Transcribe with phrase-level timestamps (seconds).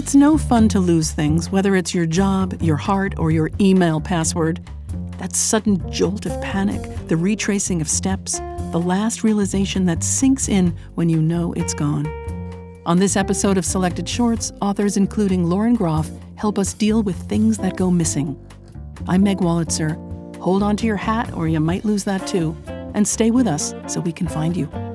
[0.00, 4.00] It's no fun to lose things, whether it's your job, your heart, or your email
[4.00, 4.66] password.
[5.18, 8.38] That sudden jolt of panic, the retracing of steps,
[8.72, 12.06] the last realization that sinks in when you know it's gone.
[12.86, 17.58] On this episode of Selected Shorts, authors including Lauren Groff help us deal with things
[17.58, 18.42] that go missing.
[19.06, 19.96] I'm Meg Wolitzer.
[20.38, 22.56] Hold on to your hat, or you might lose that too.
[22.94, 24.89] And stay with us so we can find you.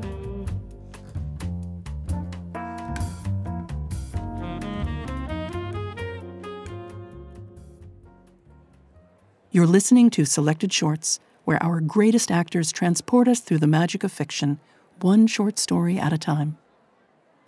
[9.55, 14.11] You're listening to Selected Shorts, where our greatest actors transport us through the magic of
[14.11, 14.59] fiction,
[14.99, 16.57] one short story at a time.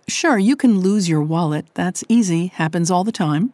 [0.08, 3.52] Sure, you can lose your wallet, that's easy, happens all the time.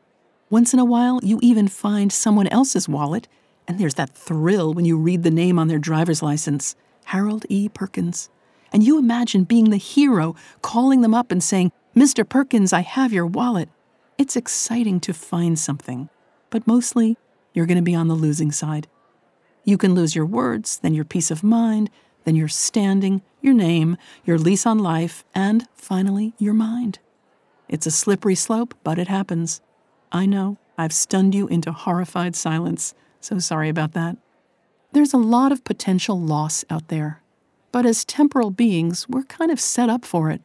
[0.50, 3.26] Once in a while, you even find someone else's wallet,
[3.66, 7.68] and there's that thrill when you read the name on their driver's license Harold E.
[7.68, 8.30] Perkins.
[8.72, 12.24] And you imagine being the hero, calling them up and saying, Mr.
[12.24, 13.68] Perkins, I have your wallet.
[14.16, 16.08] It's exciting to find something,
[16.50, 17.16] but mostly
[17.54, 18.88] you're going to be on the losing side.
[19.64, 21.88] You can lose your words, then your peace of mind,
[22.24, 26.98] then your standing, your name, your lease on life, and finally, your mind.
[27.68, 29.62] It's a slippery slope, but it happens.
[30.12, 34.16] I know, I've stunned you into horrified silence, so sorry about that.
[34.92, 37.22] There's a lot of potential loss out there,
[37.72, 40.42] but as temporal beings, we're kind of set up for it.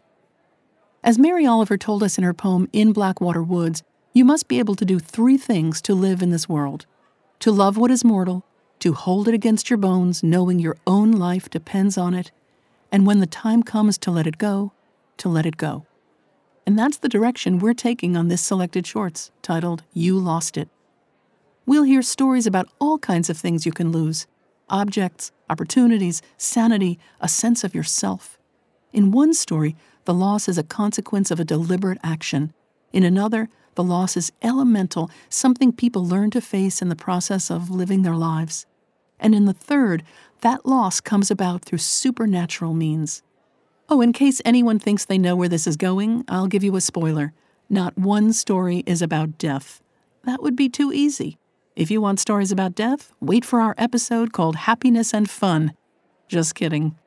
[1.04, 4.76] As Mary Oliver told us in her poem In Blackwater Woods, you must be able
[4.76, 6.86] to do three things to live in this world
[7.40, 8.46] to love what is mortal,
[8.80, 12.32] to hold it against your bones, knowing your own life depends on it,
[12.92, 14.72] and when the time comes to let it go,
[15.18, 15.86] to let it go.
[16.66, 20.70] And that's the direction we're taking on this selected shorts, titled You Lost It.
[21.66, 24.28] We'll hear stories about all kinds of things you can lose
[24.70, 28.38] objects, opportunities, sanity, a sense of yourself.
[28.94, 32.54] In one story, the loss is a consequence of a deliberate action.
[32.94, 37.70] In another, the loss is elemental, something people learn to face in the process of
[37.70, 38.66] living their lives.
[39.22, 40.04] And in the third,
[40.42, 43.24] that loss comes about through supernatural means.
[43.88, 46.82] Oh, in case anyone thinks they know where this is going, I'll give you a
[46.82, 47.32] spoiler.
[47.70, 49.82] Not one story is about death.
[50.26, 51.38] That would be too easy.
[51.78, 55.72] If you want stories about death, wait for our episode called Happiness and Fun.
[56.28, 56.98] Just kidding.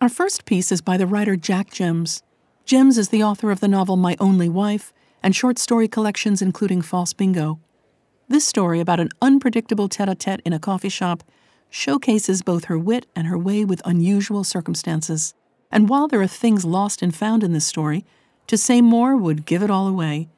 [0.00, 2.22] Our first piece is by the writer Jac Jemc.
[2.66, 4.92] Jemc is the author of the novel My Only Wife
[5.24, 7.58] and short story collections including False Bingo.
[8.28, 11.24] This story about an unpredictable tete a tete in a coffee shop
[11.70, 15.32] showcases both her wit and her way with unusual circumstances.
[15.72, 18.04] And while there are things lost and found in this story,
[18.48, 20.28] to say more would give it all away.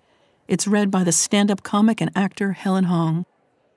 [0.46, 3.26] It's read by the stand up comic and actor Helen Hong.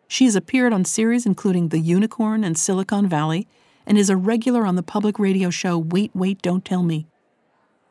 [0.07, 3.47] She has appeared on series including The Unicorn and Silicon Valley
[3.87, 7.07] and is a regular on the public radio show Wait, Wait, Don't Tell Me.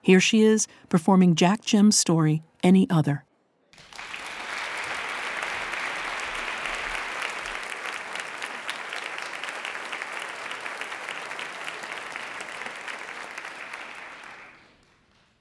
[0.01, 3.25] Here she is performing Jac Jemc's story, any other.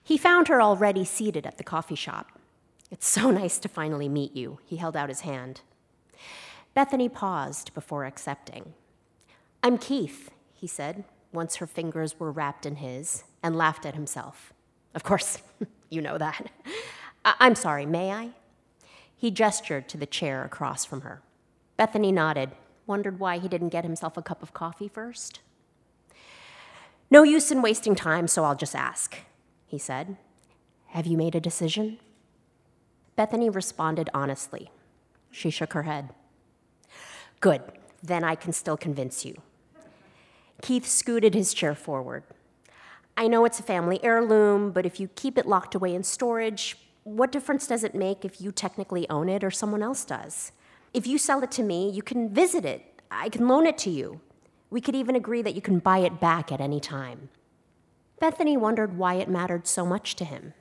[0.03, 2.39] He found her already seated at the coffee shop.
[2.89, 4.59] It's so nice to finally meet you.
[4.65, 5.61] He held out his hand.
[6.73, 8.73] Bethany paused before accepting.
[9.61, 14.53] I'm Keith, he said, once her fingers were wrapped in his, and laughed at himself.
[14.95, 15.39] Of course,
[15.89, 16.49] you know that.
[17.27, 18.29] I- I'm sorry, may I?
[19.13, 21.21] He gestured to the chair across from her.
[21.75, 22.51] Bethany nodded,
[22.85, 25.41] wondered why he didn't get himself a cup of coffee first.
[27.11, 29.17] No use in wasting time, so I'll just ask,
[29.65, 30.15] he said.
[30.87, 31.99] Have you made a decision?
[33.17, 34.71] Bethany responded honestly.
[35.29, 36.11] She shook her head.
[37.41, 37.61] Good,
[38.01, 39.41] then I can still convince you.
[40.61, 42.23] Keith scooted his chair forward.
[43.17, 46.77] I know it's a family heirloom, but if you keep it locked away in storage,
[47.07, 50.51] what difference does it make if you technically own it or someone else does?
[50.93, 53.01] If you sell it to me, you can visit it.
[53.09, 54.19] I can loan it to you.
[54.69, 57.29] We could even agree that you can buy it back at any time.
[58.19, 60.53] Bethany wondered why it mattered so much to him.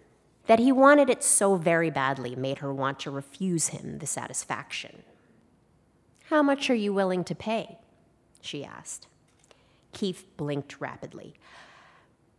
[0.47, 5.03] That he wanted it so very badly made her want to refuse him the satisfaction.
[6.29, 7.79] How much are you willing to pay?
[8.41, 9.09] she asked.
[9.93, 11.35] Keith blinked rapidly.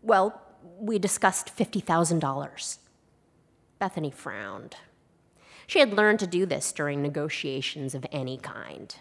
[0.01, 0.42] Well,
[0.80, 2.77] we discussed $50,000.
[3.79, 4.75] Bethany frowned.
[5.68, 8.95] She had learned to do this during negotiations of any kind.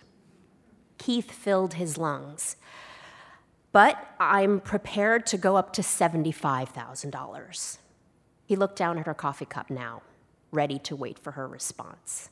[0.99, 2.57] Keith filled his lungs.
[3.73, 7.79] But I'm prepared to go up to $75,000.
[8.47, 10.03] He looked down at her coffee cup now,
[10.51, 12.31] ready to wait for her response.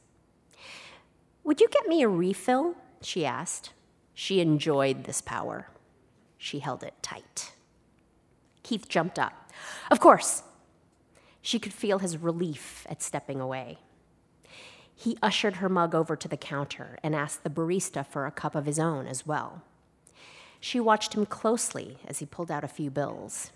[1.45, 2.77] Would you get me a refill?
[3.03, 3.73] she asked.
[4.15, 5.69] She enjoyed this power.
[6.39, 7.53] She held it tight.
[8.63, 9.51] Keith jumped up.
[9.91, 10.43] Of course.
[11.45, 13.77] She could feel his relief at stepping away.
[14.97, 18.55] He ushered her mug over to the counter and asked the barista for a cup
[18.55, 19.61] of his own as well.
[20.59, 23.51] She watched him closely as he pulled out a few bills.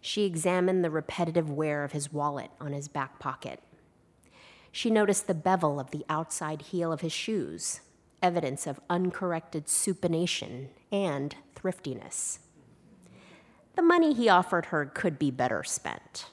[0.00, 3.62] She examined the repetitive wear of his wallet on his back pocket.
[4.72, 7.80] She noticed the bevel of the outside heel of his shoes,
[8.20, 12.40] evidence of uncorrected supination and thriftiness.
[13.76, 16.26] The money he offered her could be better spent.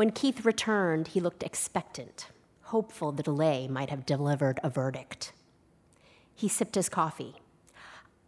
[0.00, 2.28] When Keith returned, he looked expectant,
[2.62, 5.34] hopeful the delay might have delivered a verdict.
[6.34, 7.34] He sipped his coffee.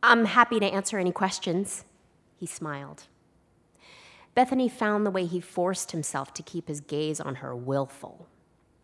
[0.02, 1.86] I'm happy to answer any questions,
[2.36, 3.04] he smiled.
[4.34, 8.28] Bethany found the way he forced himself to keep his gaze on her willful.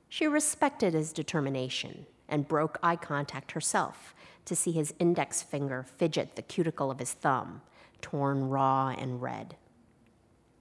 [0.09, 4.15] She respected his determination and broke eye contact herself
[4.47, 7.61] to see his index finger fidget the cuticle of his thumb,
[8.01, 9.57] torn raw and red.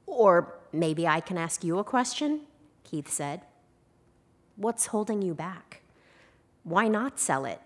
[0.05, 2.41] Or maybe I can ask you a question,
[2.83, 3.41] Keith said.
[4.55, 5.81] What's holding you back?
[6.63, 7.61] Why not sell it?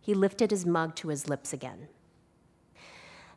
[0.00, 1.88] He lifted his mug to his lips again.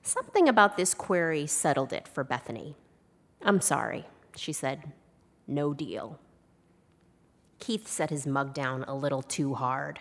[0.02, 2.76] Something about this query settled it for Bethany.
[3.42, 4.92] I'm sorry, she said.
[5.48, 6.20] No deal.
[7.60, 10.00] Keith set his mug down a little too hard.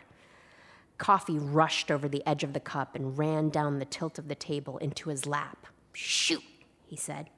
[0.97, 4.35] Coffee rushed over the edge of the cup and ran down the tilt of the
[4.35, 5.67] table into his lap.
[5.93, 6.43] Shoot,
[6.87, 7.31] he said.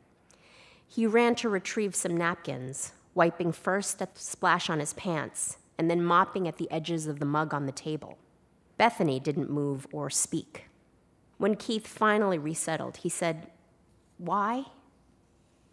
[0.92, 5.88] He ran to retrieve some napkins, wiping first at the splash on his pants and
[5.88, 8.19] then mopping at the edges of the mug on the table.
[8.76, 10.64] Bethany didn't move or speak.
[11.38, 13.46] When Keith finally resettled, he said,
[14.19, 14.64] Why?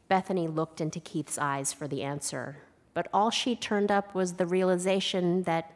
[0.08, 2.58] Bethany looked into Keith's eyes for the answer,
[2.94, 5.74] but all she turned up was the realization that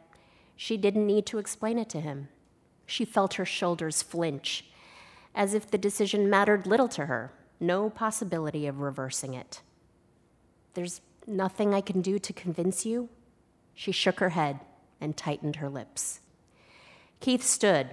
[0.54, 2.28] she didn't need to explain it to him.
[2.86, 4.66] She felt her shoulders flinch,
[5.34, 9.62] as if the decision mattered little to her, no possibility of reversing it.
[10.74, 13.08] There's nothing I can do to convince you?
[13.74, 14.60] She shook her head
[15.00, 16.20] and tightened her lips.
[17.20, 17.88] Keith stood,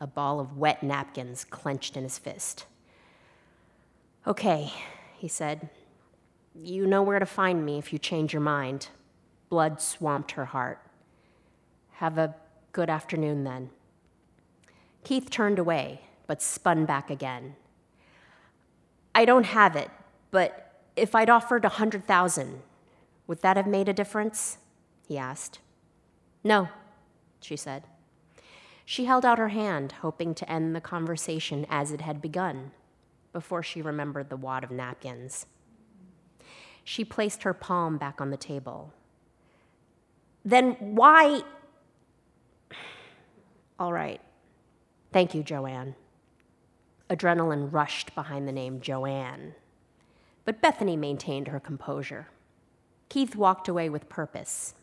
[0.00, 2.66] a ball of wet napkins clenched in his fist.
[4.26, 4.72] Okay,
[5.16, 5.70] he said,
[6.54, 8.88] you know where to find me if you change your mind.
[9.48, 10.80] Blood swamped her heart.
[11.92, 12.34] Have a
[12.72, 13.70] good afternoon then.
[15.04, 17.54] Keith turned away, but spun back again.
[19.16, 19.88] I don't have it,
[20.30, 22.60] but if I'd offered a hundred thousand,
[23.26, 24.58] would that have made a difference?
[25.08, 25.58] he asked.
[26.44, 26.68] No,
[27.40, 27.84] she said.
[28.84, 32.72] She held out her hand, hoping to end the conversation as it had begun,
[33.32, 35.46] before she remembered the wad of napkins.
[36.84, 38.92] She placed her palm back on the table.
[40.44, 41.40] Then why?
[43.78, 44.20] All right.
[45.10, 45.94] Thank you, Joanne.
[47.08, 49.54] Adrenaline rushed behind the name Joanne,
[50.44, 52.28] but Bethany maintained her composure.
[53.08, 54.74] Keith walked away with purpose.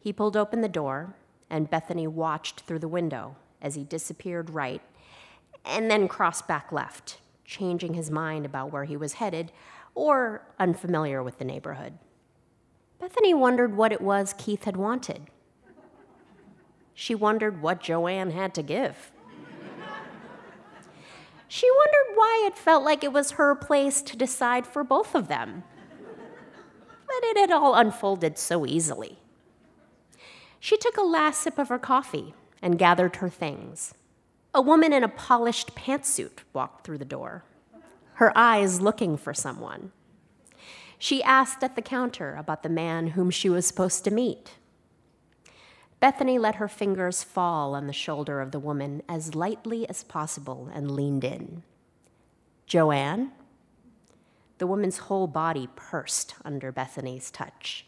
[0.00, 1.14] He pulled open the door,
[1.48, 4.82] and Bethany watched through the window as he disappeared right
[5.64, 9.52] and then crossed back left, changing his mind about where he was headed
[9.94, 11.98] or unfamiliar with the neighborhood.
[12.98, 15.22] Bethany wondered what it was Keith had wanted.
[16.94, 19.12] She wondered what Joanne had to give.
[21.48, 25.28] She wondered why it felt like it was her place to decide for both of
[25.28, 25.64] them.
[27.06, 29.18] But it had all unfolded so easily.
[30.60, 33.94] She took a last sip of her coffee and gathered her things.
[34.54, 37.44] A woman in a polished pantsuit walked through the door
[38.18, 39.92] her eyes looking for someone.
[40.98, 44.54] She asked at the counter about the man whom she was supposed to meet.
[46.00, 50.70] Bethany let her fingers fall on the shoulder of the woman as lightly as possible
[50.72, 51.64] and leaned in.
[52.66, 53.32] Joanne?
[54.58, 57.86] The woman's whole body pursed under Bethany's touch.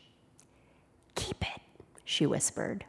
[1.14, 1.60] Keep it,
[2.04, 2.84] she whispered.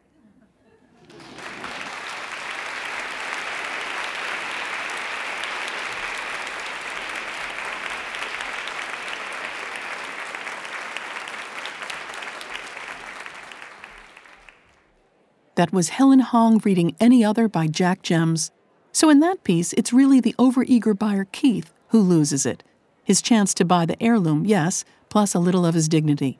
[15.61, 18.49] That was Helen Hong reading Any Other by Jac Jemc.
[18.91, 22.63] So in that piece, it's really the overeager buyer Keith who loses it.
[23.03, 26.39] His chance to buy the heirloom, yes, plus a little of his dignity.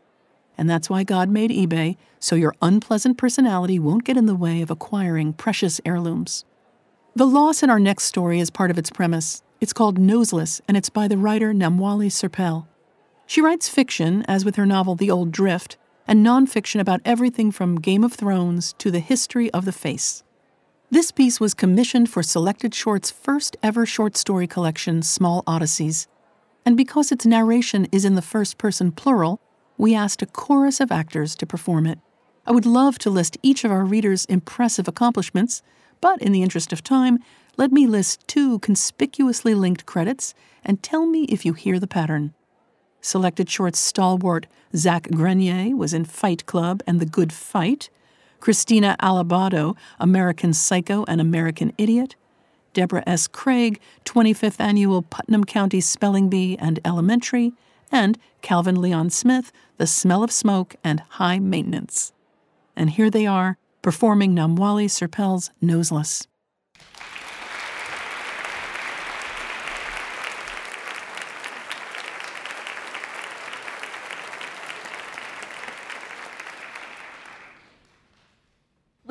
[0.58, 4.60] And that's why God made eBay, so your unpleasant personality won't get in the way
[4.64, 6.44] of acquiring precious heirlooms.
[7.16, 9.44] The loss in our next story is part of its premise.
[9.60, 12.66] It's called Noseless, and it's by the writer Namwali Serpell.
[13.28, 15.78] She writes fiction, as with her novel The Old Drift,
[16.12, 20.24] and nonfiction about everything from Game of Thrones to the history of the face.
[20.90, 26.08] This piece was commissioned for Selected Short's first ever short story collection, Small Odysseys.
[26.66, 29.40] And because its narration is in the first person plural,
[29.78, 31.98] we asked a chorus of actors to perform it.
[32.46, 35.64] I would love to list each of our readers' impressive accomplishments,
[36.02, 37.20] but in the interest of time,
[37.56, 42.34] let me list two conspicuously linked credits and tell me if you hear the pattern.
[43.02, 47.90] Selected Shorts stalwart Zach Grenier was in Fight Club and The Good Fight.
[48.40, 52.16] Kyrstina Alabado, American Psycho and American Idiot.
[52.74, 53.28] Deborah S.
[53.28, 57.54] Craig, 25th Annual Putnam County Spelling Bee and Elementary.
[57.92, 62.14] And Calvin Leon Smith, The Smell of Smoke and High Maintenance.
[62.76, 66.28] And here they are, performing Namwali Serpell's Noseless.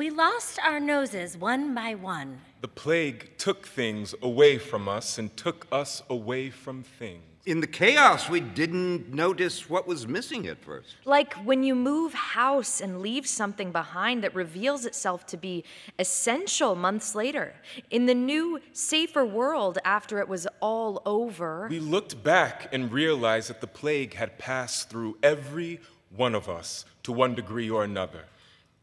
[0.01, 0.09] We
[0.41, 2.41] lost our noses one by one.
[2.61, 7.21] The plague took things away from us and took us away from things.
[7.45, 10.95] In the chaos, we didn't notice what was missing at first.
[11.05, 15.63] Like when you move house and leave something behind that reveals itself to be
[15.99, 17.53] essential months later.
[17.91, 21.67] In the new, safer world after it was all over.
[21.69, 25.79] We looked back and realized that the plague had passed through every
[26.09, 28.25] one of us to one degree or another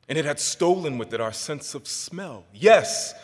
[0.09, 2.45] and it had stolen with it our sense of smell.
[2.55, 3.15] Yes,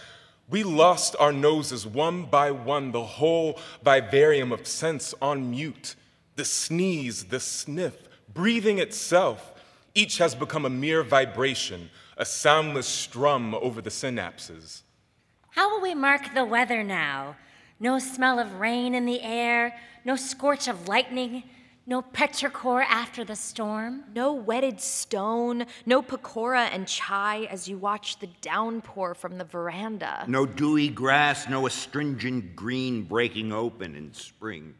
[0.49, 5.97] we lost our noses one by one, the whole vivarium of sense on mute.
[6.37, 7.97] The sneeze, the sniff,
[8.33, 9.55] breathing itself,
[9.95, 14.83] each has become a mere vibration, a soundless strum over the synapses.
[15.50, 17.37] How will we mark the weather now?
[17.81, 21.45] No smell of rain in the air, no scorch of lightning,
[21.87, 24.05] no petrichor after the storm?
[24.14, 30.25] No wetted stone, no pakora and chai as you watch the downpour from the veranda.
[30.26, 34.75] No dewy grass, no astringent green breaking open in spring.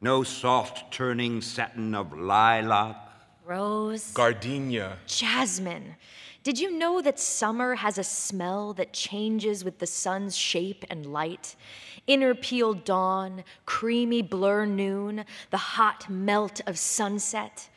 [0.00, 2.96] No soft turning satin of lilac.
[3.44, 4.12] Rose.
[4.12, 4.98] Gardenia.
[5.06, 5.96] Jasmine.
[6.42, 11.06] Did you know that summer has a smell that changes with the sun's shape and
[11.06, 11.56] light?
[12.06, 17.68] Inner peel dawn, creamy blur noon, the hot melt of sunset.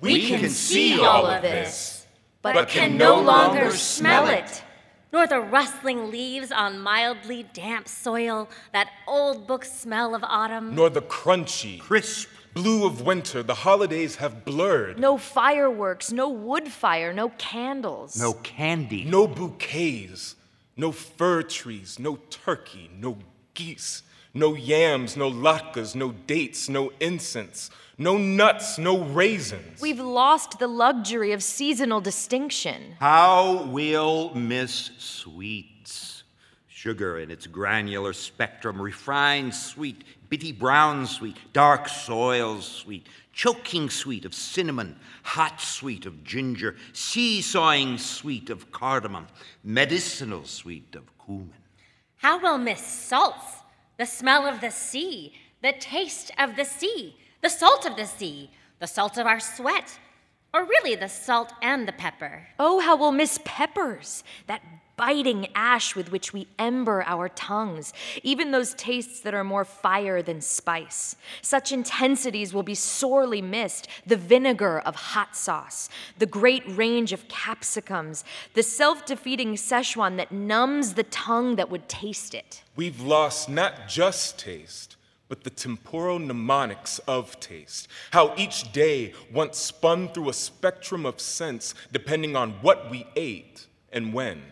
[0.00, 2.06] We, we can, can, see all of this,
[2.42, 4.64] but, but can no longer smell it.
[5.12, 10.74] Nor the rustling leaves on mildly damp soil, that old book smell of autumn.
[10.74, 14.98] Nor the crunchy, crisp, blue of winter the holidays have blurred.
[14.98, 18.18] No fireworks, no wood fire, no candles.
[18.18, 19.04] No candy.
[19.04, 20.34] No bouquets,
[20.76, 23.18] no fir trees, no turkey, no
[23.54, 24.02] geese,
[24.34, 29.80] no yams, no latkes, no dates, no incense, no nuts, no raisins.
[29.80, 32.96] We've lost the luxury of seasonal distinction.
[33.00, 36.24] How we'll miss sweets.
[36.68, 44.24] Sugar in its granular spectrum, refined sweet, bitty brown sweet, dark soil sweet, choking sweet
[44.24, 49.28] of cinnamon, hot sweet of ginger, seesawing sweet of cardamom,
[49.62, 51.61] medicinal sweet of cumin.
[52.22, 53.62] How we'll miss salts,
[53.98, 58.48] the smell of the sea, the taste of the sea, the salt of the sea,
[58.78, 59.98] the salt of our sweat,
[60.54, 62.46] or really the salt and the pepper.
[62.60, 64.62] Oh, how we'll miss peppers, that
[65.02, 67.92] biting ash with which we ember our tongues,
[68.22, 71.16] even those tastes that are more fire than spice.
[71.40, 75.88] Such intensities will be sorely missed the vinegar of hot sauce,
[76.20, 78.22] the great range of capsicums,
[78.54, 82.62] the self defeating Szechuan that numbs the tongue that would taste it.
[82.76, 84.94] We've lost not just taste
[85.28, 87.88] but the temporal mnemonics of taste.
[88.10, 93.66] How each day once spun through a spectrum of sense depending on what we ate
[93.90, 94.42] and when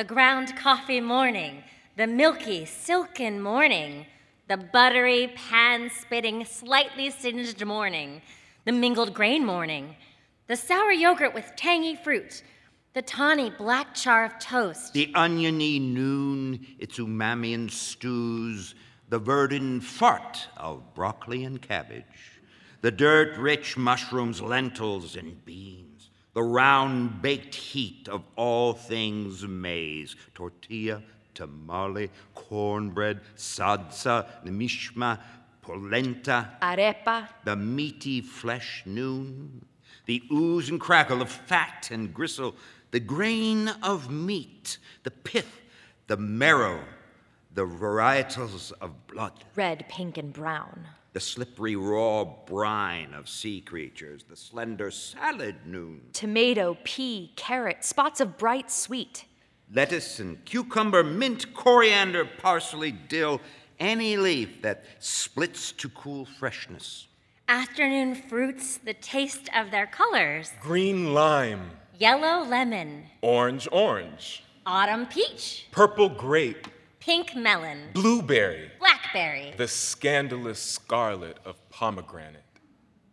[0.00, 1.62] the ground coffee morning,
[1.98, 4.06] the milky, silken morning,
[4.48, 8.22] the buttery, pan spitting, slightly singed morning,
[8.64, 9.94] the mingled grain morning,
[10.46, 12.42] the sour yogurt with tangy fruit,
[12.94, 18.74] the tawny black char of toast, the oniony noon, its umami and stews,
[19.10, 22.40] the verdant fart of broccoli and cabbage,
[22.80, 25.89] the dirt rich mushrooms, lentils, and beans
[26.32, 31.02] the round baked heat of all things maize, tortilla,
[31.34, 35.18] tamale, cornbread, salsa, nshima,
[35.62, 39.64] polenta, arepa, the meaty flesh noon,
[40.06, 42.54] the ooze and crackle of fat and gristle,
[42.90, 45.60] the grain of meat, the pith,
[46.06, 46.80] the marrow,
[47.54, 49.44] the varietals of blood.
[49.56, 56.02] Red, pink, and brown the slippery raw brine of sea creatures, the slender salad noon.
[56.12, 59.24] Tomato, pea, carrot, spots of bright sweet.
[59.72, 63.40] Lettuce and cucumber, mint, coriander, parsley, dill,
[63.78, 67.06] any leaf that splits to cool freshness.
[67.48, 70.52] Afternoon fruits, the taste of their colors.
[70.60, 76.66] Green lime, Yellow lemon, orange orange, autumn peach, purple grape,
[76.98, 78.70] pink melon, blueberry,
[79.12, 79.54] blackberry.
[79.56, 82.42] the scandalous scarlet of pomegranate.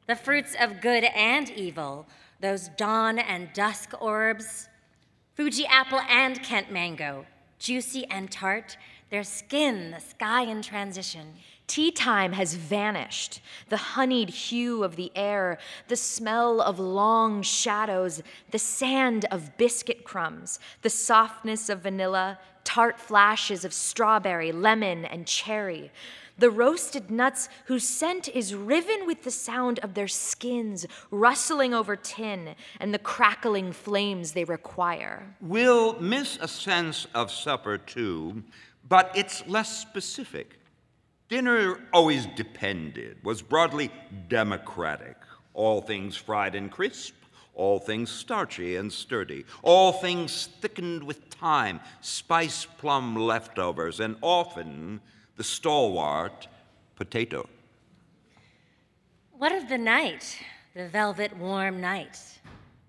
[0.07, 2.07] The fruits of good and evil,
[2.39, 4.69] those dawn and dusk orbs.
[5.35, 7.25] Fuji apple and Kent mango,
[7.59, 8.77] juicy and tart,
[9.09, 11.33] their skin, the sky in transition.
[11.67, 13.41] Tea time has vanished.
[13.69, 15.57] The honeyed hue of the air,
[15.89, 22.39] the smell of long shadows, the sand of biscuit crumbs, the softness of vanilla,
[22.77, 25.89] tart flashes of strawberry, lemon, and cherry.
[26.37, 31.95] The roasted nuts whose scent is riven with the sound of their skins rustling over
[31.95, 35.25] tin and the crackling flames they require.
[35.41, 38.43] We'll miss a sense of supper too,
[38.87, 40.59] but it's less specific.
[41.29, 43.89] Dinner always depended, was broadly
[44.27, 45.17] democratic.
[45.55, 47.15] All things fried and crisp,
[47.57, 55.01] all things starchy and sturdy, all things thickened with thyme, spice plum leftovers, and often
[55.35, 56.47] the stalwart
[56.95, 57.49] potato.
[59.31, 60.37] What of the night,
[60.75, 62.39] the velvet warm night,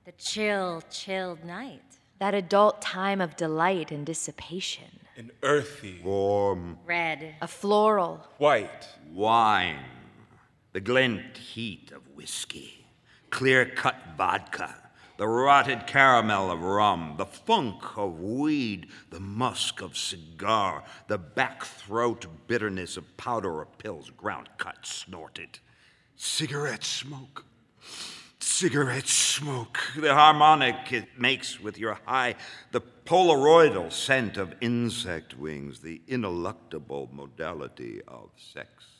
[0.04, 1.82] the chill, chilled night?
[2.18, 5.00] That adult time of delight and dissipation.
[5.16, 6.78] An earthy, Warm.
[6.84, 9.84] Red, A floral, white, wine,
[10.72, 12.87] the glint heat of whiskey,
[13.30, 14.75] clear cut vodka,
[15.16, 21.64] the rotted caramel of rum, the funk of weed, the musk of cigar, the back
[21.64, 25.58] throat bitterness of powder or pills, ground cut, snorted,
[26.16, 27.44] cigarette smoke.
[28.40, 32.35] Cigarette smoke, the harmonic it makes with your high,
[32.73, 38.98] the polaroidal scent of insect wings, the ineluctable modality of sex.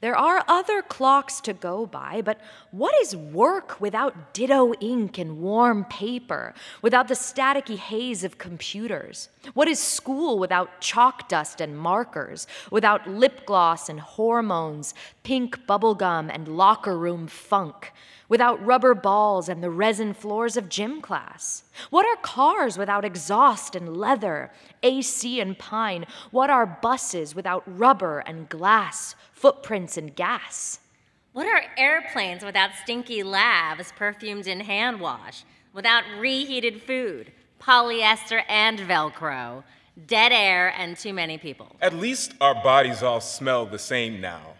[0.00, 5.38] There are other clocks to go by, but what is work without ditto ink and
[5.42, 9.28] warm paper, without the staticky haze of computers?
[9.52, 16.30] What is school without chalk dust and markers, without lip gloss and hormones, pink bubblegum
[16.32, 17.92] and locker room funk?
[18.30, 21.64] Without rubber balls and the resin floors of gym class?
[21.90, 24.52] What are cars without exhaust and leather,
[24.84, 26.06] AC and pine?
[26.30, 30.78] What are buses without rubber and glass, footprints and gas?
[31.32, 38.78] What are airplanes without stinky labs perfumed in hand wash, without reheated food, polyester and
[38.78, 39.64] Velcro,
[40.06, 41.74] dead air and too many people?
[41.82, 44.54] At least our bodies all smell the same now.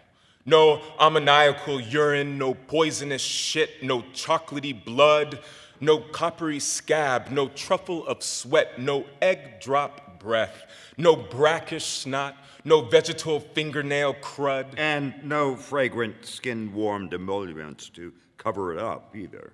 [0.45, 5.39] No ammoniacal urine, no poisonous shit, no chocolatey blood,
[5.79, 10.63] no coppery scab, no truffle of sweat, no egg drop breath,
[10.97, 14.73] no brackish snot, no vegetal fingernail crud.
[14.77, 19.53] And no fragrant skin warmed emollients to cover it up either.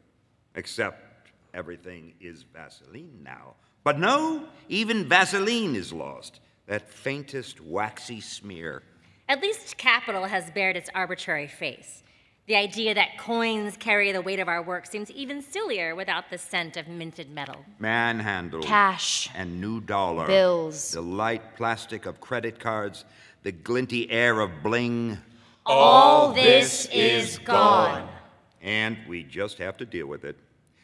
[0.56, 3.56] Except everything is Vaseline now.
[3.84, 6.40] But no, even Vaseline is lost.
[6.66, 8.84] That faintest waxy smear.
[9.30, 12.04] At least capital has bared its arbitrary face.
[12.48, 16.38] The idea that coins carry the weight of our work seems even sillier without the
[16.38, 17.66] scent of minted metal.
[17.78, 18.62] Manhandle.
[18.62, 19.30] Cash.
[19.36, 20.28] And new dollar.
[20.28, 20.92] Bills.
[20.92, 23.04] The light plastic of credit cards.
[23.44, 25.18] The glinty air of bling.
[25.66, 28.08] All this is gone.
[28.62, 30.38] And we just have to deal with it.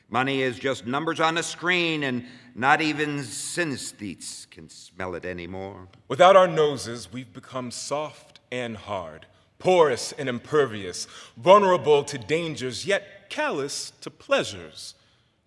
[0.09, 5.87] Money is just numbers on a screen, and not even synesthetes can smell it anymore.
[6.07, 9.25] Without our noses, we've become soft and hard,
[9.57, 14.93] porous and impervious, vulnerable to dangers, yet callous to pleasures.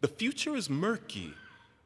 [0.01, 1.35] The future is murky.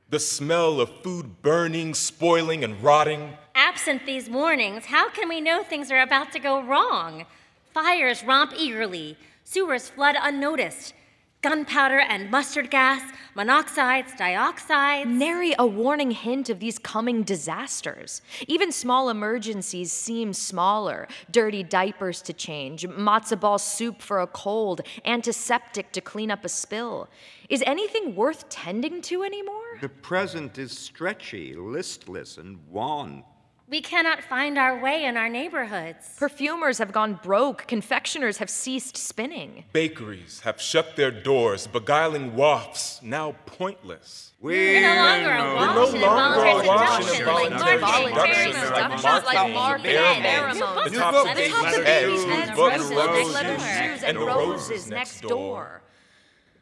[0.08, 3.34] The smell of food burning, spoiling, and rotting.
[3.54, 7.26] Absent these warnings, how can we know things are about to go wrong?
[7.74, 10.94] Fires romp eagerly, sewers flood unnoticed.
[11.42, 13.00] Gunpowder and mustard gas,
[13.34, 15.06] monoxides, dioxides.
[15.06, 18.20] Nary a warning hint of these coming disasters.
[18.46, 24.82] Even small emergencies seem smaller dirty diapers to change, matzo ball soup for a cold,
[25.06, 27.08] antiseptic to clean up a spill.
[27.48, 29.78] Is anything worth tending to anymore?
[29.80, 33.24] The present is stretchy, listless, and wan.
[33.70, 36.10] We cannot find our way in our neighborhoods.
[36.18, 39.64] Perfumers have gone broke, confectioners have ceased spinning.
[39.72, 44.32] Bakeries have shut their doors, beguiling wafts now pointless.
[44.40, 47.52] We're no longer a We're no wash and longer a involuntary wash and seduction, like
[47.52, 50.84] involuntary marketing, seduction, very like much Stuff like marketing, marketing, pheromones, pheromones.
[50.84, 54.02] the The tops top of of babies' babies' heads, heads, but roses, roses, leather shoes,
[54.02, 55.30] and and roses roses next next door.
[55.30, 55.82] door.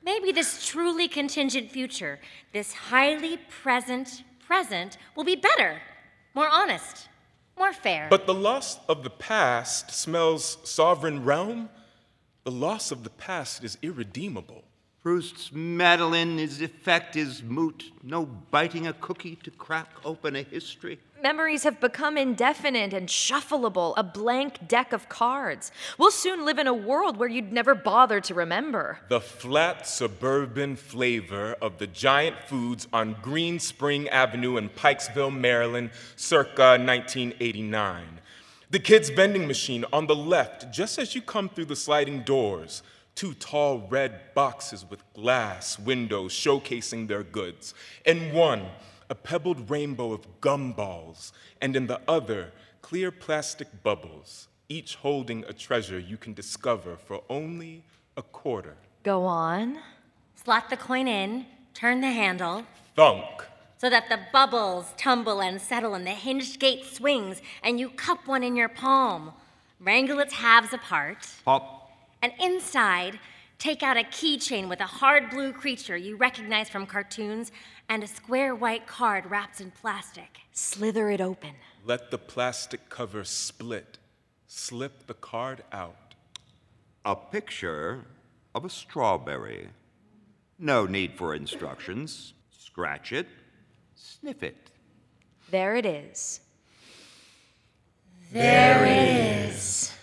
[0.04, 2.20] Maybe this truly contingent future,
[2.52, 5.80] this highly present present, will be better,
[6.38, 7.08] more honest,
[7.58, 8.06] more fair.
[8.08, 11.68] But the loss of the past smells sovereign realm.
[12.44, 14.62] The loss of the past is irredeemable.
[15.08, 17.92] Proust's Madeleine's effect is moot.
[18.02, 20.98] No biting a cookie to crack open a history.
[21.22, 25.72] Memories have become indefinite and shuffleable, a blank deck of cards.
[25.96, 28.98] We'll soon live in a world where you'd never bother to remember.
[29.08, 35.88] The flat suburban flavor of the giant foods on Green Spring Avenue in Pikesville, Maryland,
[36.16, 38.20] circa 1989.
[38.70, 42.82] The kids' vending machine on the left, just as you come through the sliding doors.
[43.18, 47.74] Two tall red boxes with glass windows showcasing their goods.
[48.06, 48.66] In one,
[49.10, 55.52] a pebbled rainbow of gumballs, and in the other, clear plastic bubbles, each holding a
[55.52, 57.82] treasure you can discover for only
[58.16, 58.76] a quarter.
[59.02, 59.80] Go on.
[60.36, 62.62] Slot the coin in, turn the handle,
[62.94, 63.24] Thunk.
[63.78, 68.28] so that the bubbles tumble and settle and the hinged gate swings, and you cup
[68.28, 69.32] one in your palm.
[69.80, 71.77] Wrangle its halves apart, Pop.
[72.22, 73.18] And inside,
[73.58, 77.52] take out a keychain with a hard blue creature you recognize from cartoons
[77.88, 80.38] and a square white card wrapped in plastic.
[80.52, 81.52] Slither it open.
[81.84, 83.98] Let the plastic cover split.
[84.46, 86.14] Slip the card out.
[87.04, 88.04] A picture
[88.54, 89.68] of a strawberry.
[90.58, 92.34] No need for instructions.
[92.50, 93.26] Scratch it,
[93.94, 94.70] sniff it.
[95.50, 96.40] There it is.
[98.32, 99.97] There it is.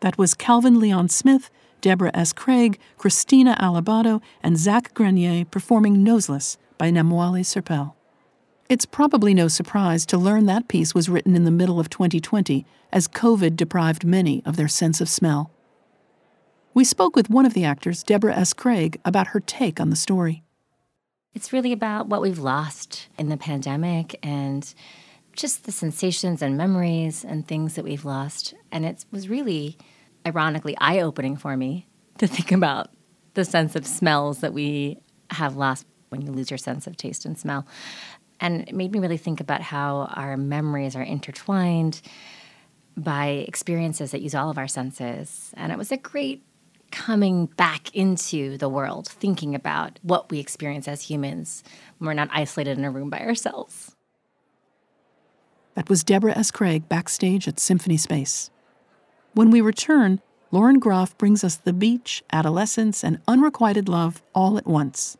[0.00, 2.32] That was Calvin Leon Smith, Deborah S.
[2.32, 7.94] Craig, Kyrstina Alabado, and Zach Grenier performing Noseless by Namwali Serpell.
[8.68, 12.66] It's probably no surprise to learn that piece was written in the middle of 2020
[12.92, 15.50] as COVID deprived many of their sense of smell.
[16.74, 18.52] We spoke with one of the actors, Deborah S.
[18.52, 20.42] Craig, about her take on the story.
[21.34, 24.74] It's really about what we've lost in the pandemic and
[25.38, 28.54] just the sensations and memories and things that we've lost.
[28.72, 29.78] And it was really,
[30.26, 31.86] ironically, eye opening for me
[32.18, 32.88] to think about
[33.34, 34.98] the sense of smells that we
[35.30, 37.66] have lost when you lose your sense of taste and smell.
[38.40, 42.02] And it made me really think about how our memories are intertwined
[42.96, 45.52] by experiences that use all of our senses.
[45.56, 46.44] And it was a great
[46.90, 51.62] coming back into the world, thinking about what we experience as humans
[51.98, 53.94] when we're not isolated in a room by ourselves.
[55.78, 56.50] That was Deborah S.
[56.50, 58.50] Craig backstage at Symphony Space.
[59.34, 64.66] When we return, Lauren Groff brings us the beach, adolescence, and unrequited love all at
[64.66, 65.16] once.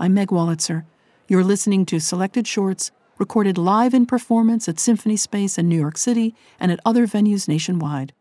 [0.00, 0.86] I'm Meg Wolitzer.
[1.28, 5.96] You're listening to Selected Shorts, recorded live in performance at Symphony Space in New York
[5.96, 8.12] City and at other venues nationwide.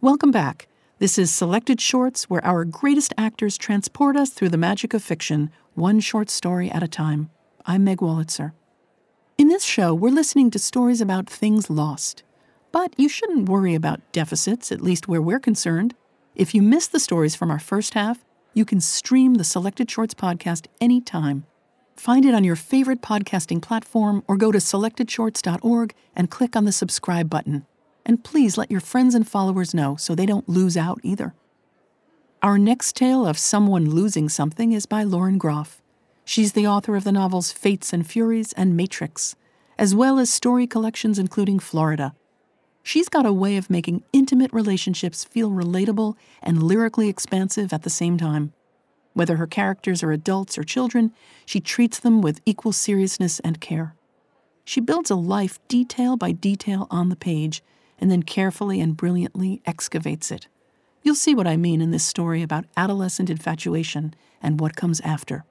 [0.00, 0.68] Welcome back.
[1.00, 5.50] This is Selected Shorts, where our greatest actors transport us through the magic of fiction,
[5.74, 7.30] one short story at a time.
[7.66, 8.52] I'm Meg Wolitzer.
[9.38, 12.22] In this show, we're listening to stories about things lost.
[12.70, 15.96] But you shouldn't worry about deficits, at least where we're concerned.
[16.36, 20.14] If you missed the stories from our first half, you can stream the Selected Shorts
[20.14, 21.44] podcast anytime.
[21.96, 26.70] Find it on your favorite podcasting platform or go to selectedshorts.org and click on the
[26.70, 27.66] subscribe button.
[28.08, 31.34] And please let your friends and followers know so they don't lose out either.
[32.42, 35.82] Our next tale of someone losing something is by Lauren Groff.
[36.24, 39.36] She's the author of the novels Fates and Furies and Matrix,
[39.78, 42.14] as well as story collections including Florida.
[42.82, 47.90] She's got a way of making intimate relationships feel relatable and lyrically expansive at the
[47.90, 48.54] same time.
[49.12, 51.12] Whether her characters are adults or children,
[51.44, 53.94] she treats them with equal seriousness and care.
[54.64, 57.62] She builds a life detail by detail on the page
[58.00, 60.48] and then carefully and brilliantly excavates it.
[61.02, 65.44] You'll see what I mean in this story about adolescent infatuation and what comes after.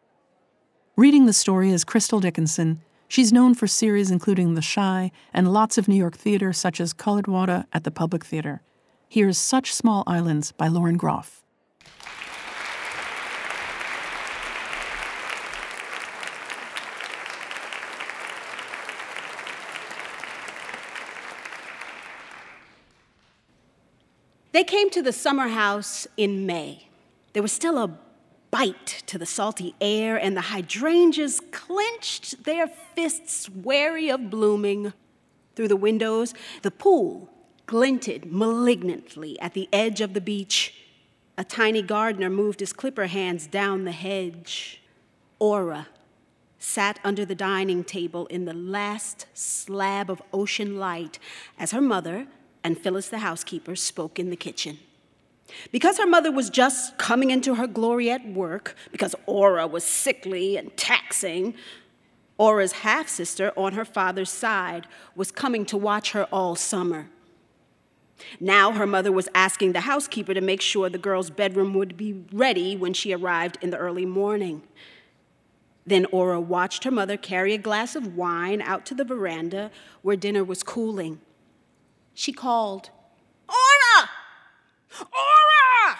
[0.96, 2.82] Reading the story is Crystal Dickinson.
[3.08, 6.94] She's known for series including The Chi and lots of New York theater, such as
[6.94, 8.62] Colored Water at the Public Theater.
[9.08, 11.44] Here's Such Small Islands by Lauren Groff.
[24.58, 26.88] They came to the summer house in May.
[27.34, 27.96] There was still a
[28.50, 34.94] bite to the salty air, and the hydrangeas clenched their fists, wary of blooming.
[35.56, 37.30] Through the windows, the pool
[37.68, 40.74] glinted malignantly at the edge of the beach.
[41.38, 44.82] A tiny gardener moved his clipper hands down the hedge.
[45.38, 45.88] Aura
[46.58, 51.20] sat under the dining table in the last slab of ocean light
[51.60, 52.26] as her mother
[52.68, 54.78] and Phyllis the housekeeper spoke in the kitchen.
[55.72, 60.58] Because her mother was just coming into her glory at work, because Aura was sickly
[60.58, 61.56] and taxing,
[62.38, 67.08] Aura's half sister on her father's side was coming to watch her all summer.
[68.38, 72.26] Now her mother was asking the housekeeper to make sure the girl's bedroom would be
[72.34, 74.62] ready when she arrived in the early morning.
[75.86, 80.18] Then Aura watched her mother carry a glass of wine out to the veranda where
[80.18, 81.22] dinner was cooling.
[82.18, 82.90] She called,
[83.48, 84.10] Aura!
[85.00, 86.00] Aura!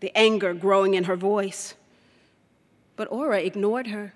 [0.00, 1.74] The anger growing in her voice.
[2.96, 4.14] But Aura ignored her.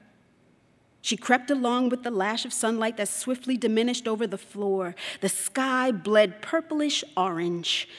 [1.02, 4.94] She crept along with the lash of sunlight that swiftly diminished over the floor.
[5.20, 7.90] The sky bled purplish orange.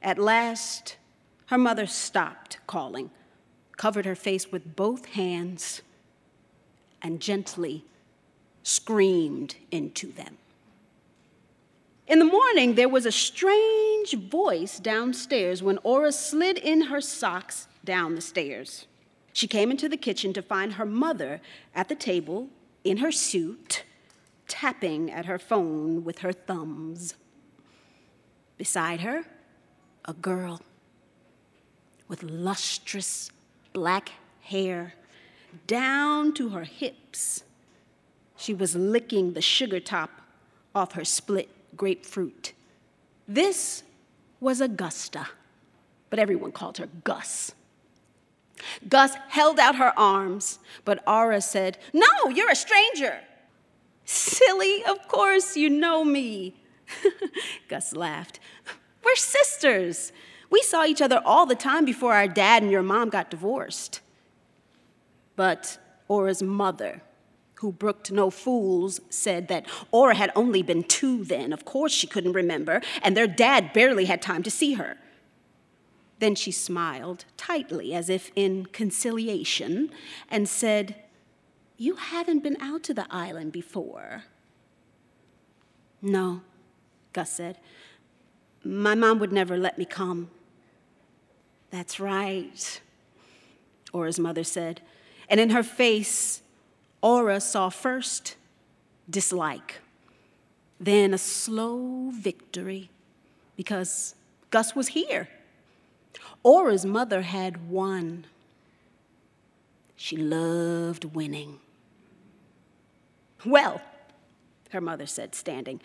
[0.00, 0.96] At last,
[1.48, 3.10] her mother stopped calling,
[3.76, 5.82] covered her face with both hands,
[7.02, 7.84] and gently
[8.62, 10.38] screamed into them.
[12.08, 17.68] In the morning, there was a strange voice downstairs when Aura slid in her socks
[17.84, 18.86] down the stairs.
[19.34, 21.42] She came into the kitchen to find her mother
[21.74, 22.48] at the table
[22.82, 23.84] in her suit,
[24.48, 27.14] tapping at her phone with her thumbs.
[28.56, 29.24] Beside her,
[30.06, 30.62] a girl
[32.08, 33.30] with lustrous
[33.74, 34.94] black hair
[35.66, 37.44] down to her hips.
[38.38, 40.22] She was licking the sugar top
[40.74, 42.52] off her split grapefruit.
[43.26, 43.82] This
[44.40, 45.28] was Augusta,
[46.10, 47.52] but everyone called her Gus.
[48.88, 53.20] Gus held out her arms, but Aura said, No, you're a stranger.
[54.04, 56.54] Silly, of course you know me.
[57.68, 58.40] Gus laughed.
[59.04, 60.12] We're sisters.
[60.50, 64.00] We saw each other all the time before our dad and your mom got divorced.
[65.36, 65.78] But
[66.08, 67.02] Aura's mother,
[67.60, 71.52] who brooked no fools, said that Aura had only been two then.
[71.52, 74.96] Of course she couldn't remember, and their dad barely had time to see her.
[76.20, 79.90] Then she smiled tightly, as if in conciliation,
[80.30, 80.96] and said,
[81.76, 84.24] You haven't been out to the island before.
[86.00, 86.42] No,
[87.12, 87.58] Gus said.
[88.62, 90.30] My mom would never let me come.
[91.70, 92.80] That's right,
[93.92, 94.80] Aura's mother said.
[95.28, 96.42] And in her face,
[97.00, 98.36] Aura saw first
[99.08, 99.80] dislike,
[100.80, 102.90] then a slow victory,
[103.56, 104.14] because
[104.50, 105.28] Gus was here.
[106.42, 108.26] Aura's mother had won.
[109.96, 111.60] She loved winning.
[113.44, 113.80] Well,
[114.70, 115.80] her mother said, standing.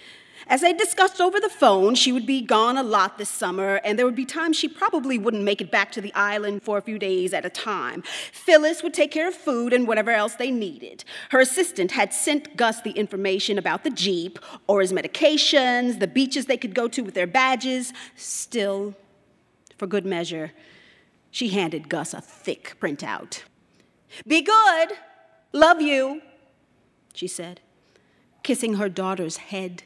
[0.48, 3.98] As they discussed over the phone, she would be gone a lot this summer, and
[3.98, 6.82] there would be times she probably wouldn't make it back to the island for a
[6.82, 8.02] few days at a time.
[8.32, 11.06] Phyllis would take care of food and whatever else they needed.
[11.30, 16.48] Her assistant had sent Gus the information about the Jeep, or his medications, the beaches
[16.48, 17.94] they could go to with their badges.
[18.18, 18.96] Still,
[19.78, 20.52] for good measure,
[21.32, 23.44] she handed Gus a thick printout.
[24.28, 24.90] Be good.
[25.54, 26.22] Love you,
[27.14, 27.62] she said
[28.44, 29.84] kissing her daughter's head.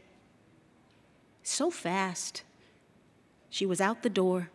[1.43, 2.43] So fast.
[3.49, 4.49] She was out the door,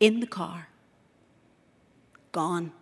[0.00, 0.68] in the car,
[2.32, 2.72] gone.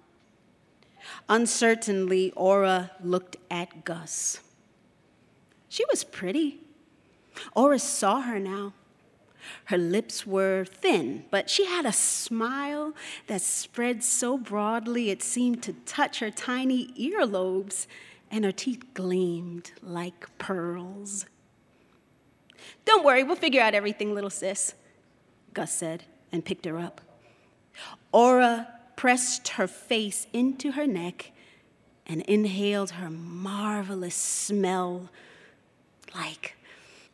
[1.29, 4.41] Uncertainly, Aura looked at Gus.
[5.69, 6.61] She was pretty.
[7.55, 8.73] Aura saw her now.
[9.67, 12.95] Her lips were thin, but she had a smile
[13.27, 17.87] that spread so broadly it seemed to touch her tiny earlobes
[18.33, 21.27] and her teeth gleamed like pearls.
[22.85, 24.75] Don't worry, we'll figure out everything, little sis,
[25.53, 27.03] Gus said and picked her up.
[28.11, 31.33] Aura pressed her face into her neck
[32.07, 35.11] and inhaled her marvelous smell
[36.15, 36.57] like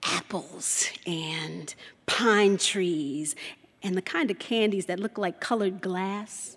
[0.03, 1.75] apples and
[2.07, 3.35] pine trees
[3.83, 6.57] and the kind of candies that look like colored glass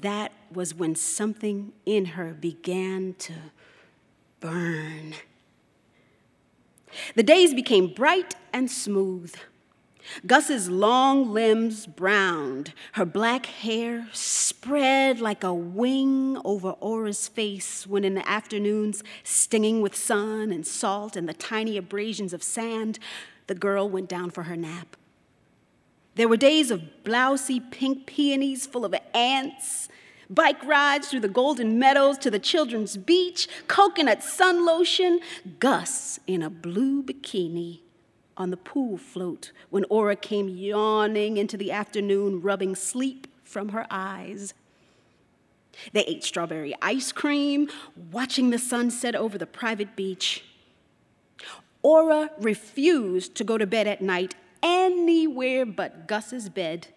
[0.00, 3.34] that was when something in her began to
[4.40, 5.14] burn.
[7.14, 9.34] The days became bright and smooth.
[10.26, 18.04] Gus's long limbs browned, her black hair spread like a wing over Aura's face when,
[18.04, 22.98] in the afternoons, stinging with sun and salt and the tiny abrasions of sand,
[23.46, 24.96] the girl went down for her nap.
[26.16, 29.88] There were days of blousy pink peonies full of ants
[30.30, 35.20] bike rides through the golden meadows to the children's beach, coconut sun lotion,
[35.58, 37.80] Gus in a blue bikini,
[38.36, 43.86] on the pool float when Aura came yawning into the afternoon, rubbing sleep from her
[43.90, 44.54] eyes.
[45.92, 47.68] They ate strawberry ice cream,
[48.12, 50.44] watching the sunset over the private beach.
[51.82, 56.88] Aura refused to go to bed at night anywhere but Gus's bed,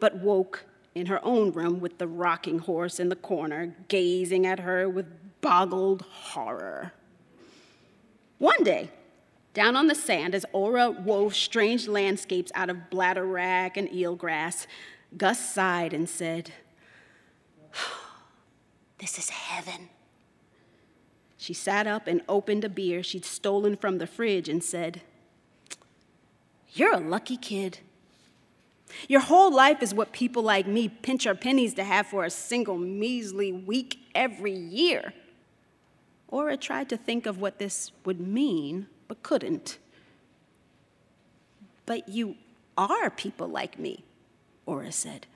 [0.00, 4.60] but woke in her own room with the rocking horse in the corner, gazing at
[4.60, 5.06] her with
[5.40, 6.92] boggled horror.
[8.38, 8.90] One day,
[9.52, 14.66] down on the sand, as Aura wove strange landscapes out of bladder bladderwrack and eelgrass,
[15.16, 16.52] Gus sighed and said,
[18.98, 19.90] This is heaven.
[21.36, 25.02] She sat up and opened a beer she'd stolen from the fridge and said,
[26.72, 27.80] You're a lucky kid.
[29.08, 32.30] Your whole life is what people like me pinch our pennies to have for a
[32.30, 35.12] single measly week every year.
[36.28, 39.78] Aura tried to think of what this would mean, but couldn't.
[41.86, 42.36] But you
[42.76, 44.04] are people like me,
[44.66, 45.26] Aura said.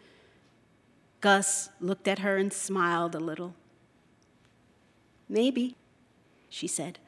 [1.21, 3.55] Gus looked at her and smiled a little.
[5.29, 5.77] Maybe,
[6.49, 6.99] she said.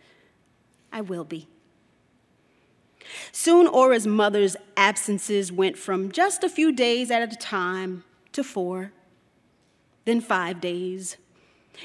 [0.92, 1.48] I will be.
[3.32, 8.92] Soon, Aura's mother's absences went from just a few days at a time to four,
[10.04, 11.16] then five days.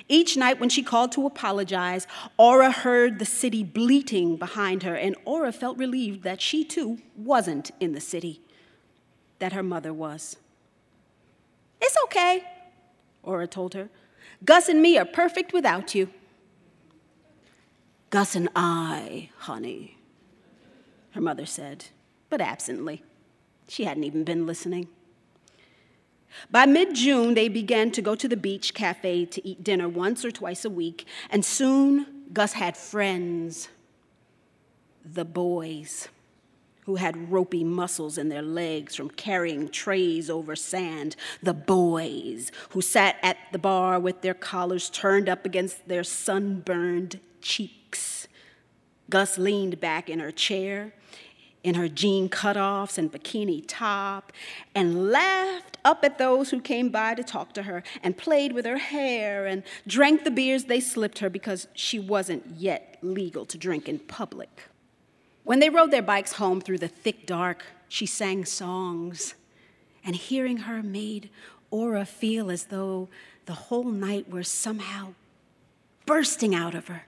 [0.10, 5.16] Each night, when she called to apologize, Aura heard the city bleating behind her, and
[5.26, 8.42] Aura felt relieved that she too wasn't in the city,
[9.40, 10.38] that her mother was.
[11.80, 12.44] It's okay,
[13.24, 13.90] Aura told her.
[14.44, 16.10] Gus and me are perfect without you.
[18.10, 19.95] Gus and I, honey,
[21.16, 21.86] her mother said,
[22.30, 23.02] but absently.
[23.68, 24.90] She hadn't even been listening.
[26.52, 30.26] By mid June, they began to go to the beach cafe to eat dinner once
[30.26, 33.70] or twice a week, and soon Gus had friends.
[35.06, 36.10] The boys,
[36.86, 41.16] who had ropey muscles in their legs from carrying trays over sand.
[41.42, 47.20] The boys, who sat at the bar with their collars turned up against their sunburned
[47.42, 48.28] cheeks.
[49.10, 50.94] Gus leaned back in her chair
[51.66, 54.32] in her jean cutoffs and bikini top
[54.76, 58.66] and laughed up at those who came by to talk to her and played with
[58.66, 63.58] her hair and drank the beers they slipped her because she wasn't yet legal to
[63.58, 64.70] drink in public.
[65.44, 69.34] When they rode their bikes home through the thick dark, she sang songs,
[70.04, 71.32] and hearing her made
[71.72, 73.10] Aura feel as though
[73.48, 75.16] the whole night were somehow
[76.06, 77.06] bursting out of her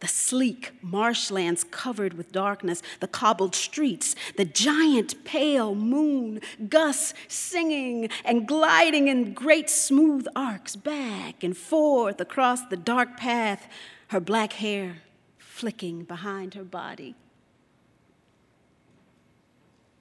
[0.00, 8.10] the sleek marshlands covered with darkness, the cobbled streets, the giant pale moon, Gus singing
[8.24, 13.68] and gliding in great smooth arcs back and forth across the dark path,
[14.08, 14.98] her black hair
[15.38, 17.14] flicking behind her body.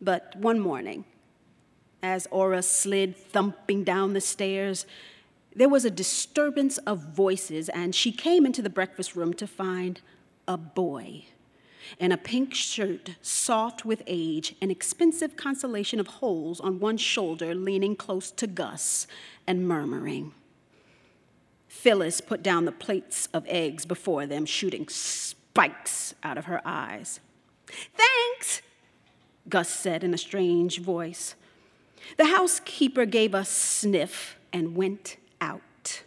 [0.01, 1.05] But one morning,
[2.03, 4.85] as Aura slid thumping down the stairs,
[5.55, 10.01] there was a disturbance of voices, and she came into the breakfast room to find
[10.47, 11.25] a boy
[11.99, 17.53] in a pink shirt, soft with age, an expensive constellation of holes on one shoulder,
[17.53, 19.07] leaning close to Gus
[19.47, 20.33] and murmuring.
[21.67, 27.19] Phyllis put down the plates of eggs before them, shooting spikes out of her eyes.
[27.93, 28.61] Thanks,
[29.47, 31.35] Gus said in a strange voice.
[32.17, 36.03] The housekeeper gave a sniff and went out.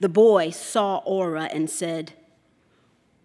[0.00, 2.12] The boy saw Aura and said,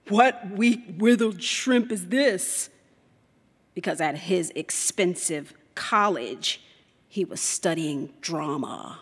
[0.07, 2.69] What weak, withered shrimp is this?
[3.73, 6.61] Because at his expensive college,
[7.07, 8.99] he was studying drama.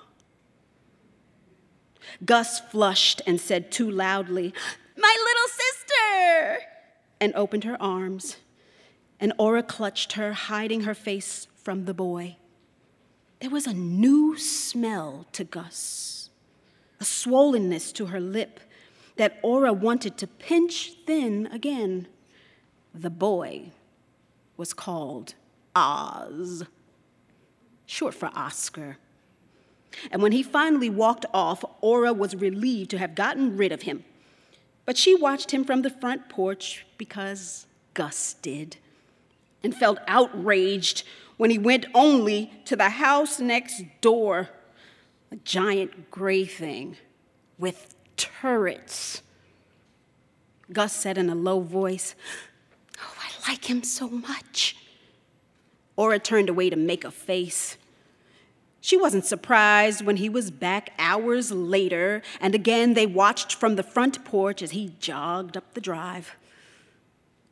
[2.25, 4.53] Gus flushed and said too loudly,
[4.97, 6.65] My little sister!
[7.21, 8.37] and opened her arms.
[9.19, 12.37] And Aura clutched her, hiding her face from the boy.
[13.39, 16.29] There was a new smell to Gus,
[16.99, 18.59] a swollenness to her lip
[19.15, 22.07] that Aura wanted to pinch thin again.
[22.93, 23.71] The boy
[24.57, 25.35] was called
[25.73, 26.63] Oz,
[27.85, 28.97] short for Oscar.
[30.11, 34.03] And when he finally walked off, Aura was relieved to have gotten rid of him.
[34.85, 38.77] But she watched him from the front porch because Gus did
[39.63, 41.03] and felt outraged
[41.39, 44.49] when he went only to the house next door,
[45.31, 46.97] a giant gray thing
[47.57, 49.21] with turrets.
[50.73, 52.13] Gus said in a low voice,
[53.01, 54.75] Oh, I like him so much.
[55.95, 57.77] Aura turned away to make a face.
[58.81, 63.83] She wasn't surprised when he was back hours later, and again they watched from the
[63.83, 66.35] front porch as he jogged up the drive.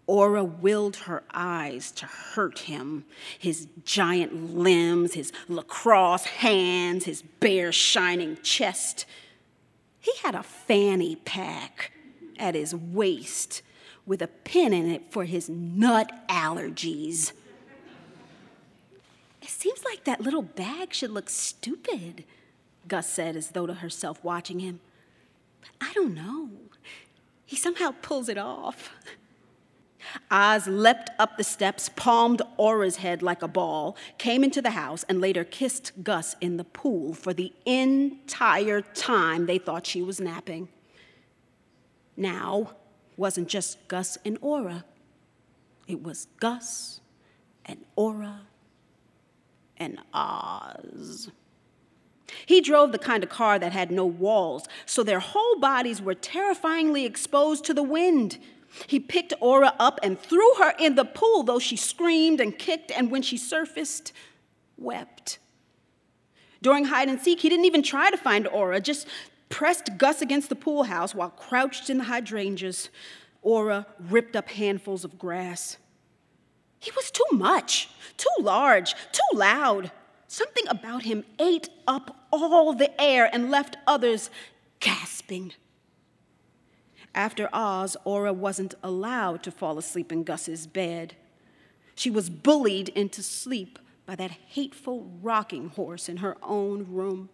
[0.08, 3.04] Aura willed her eyes to hurt him.
[3.38, 9.06] His giant limbs, his lacrosse hands, his bare shining chest.
[10.00, 11.92] He had a fanny pack
[12.40, 13.62] at his waist
[14.06, 17.34] with a pin in it for his nut allergies.
[19.42, 22.24] It seems like that little bag should look stupid,
[22.88, 24.80] Gus said as though to herself, watching him.
[25.60, 26.50] But I don't know.
[27.46, 28.90] He somehow pulls it off.
[30.32, 35.04] Oz leapt up the steps, palmed Aura's head like a ball, came into the house,
[35.10, 40.20] and later kissed Gus in the pool for the entire time they thought she was
[40.20, 40.70] napping.
[42.16, 42.72] Now
[43.16, 44.86] wasn't just Gus and Aura,
[45.88, 47.00] it was Gus
[47.66, 48.42] and Aura
[49.78, 51.32] and Oz.
[52.46, 56.14] He drove the kind of car that had no walls, so their whole bodies were
[56.14, 58.38] terrifyingly exposed to the wind.
[58.88, 62.92] He picked Aura up and threw her in the pool, though she screamed and kicked,
[62.92, 64.14] and when she surfaced,
[64.78, 65.40] wept.
[66.62, 69.08] During hide and seek, he didn't even try to find Aura, just
[69.50, 72.90] pressed Gus against the pool house while crouched in the hydrangeas.
[73.42, 75.78] Aura ripped up handfuls of grass.
[76.80, 79.92] He was too much, too large, too loud.
[80.28, 84.30] Something about him ate up all the air and left others
[84.80, 85.54] gasping.
[87.18, 91.16] After Oz, Aura wasn't allowed to fall asleep in Gus's bed.
[91.96, 97.30] She was bullied into sleep by that hateful rocking horse in her own room.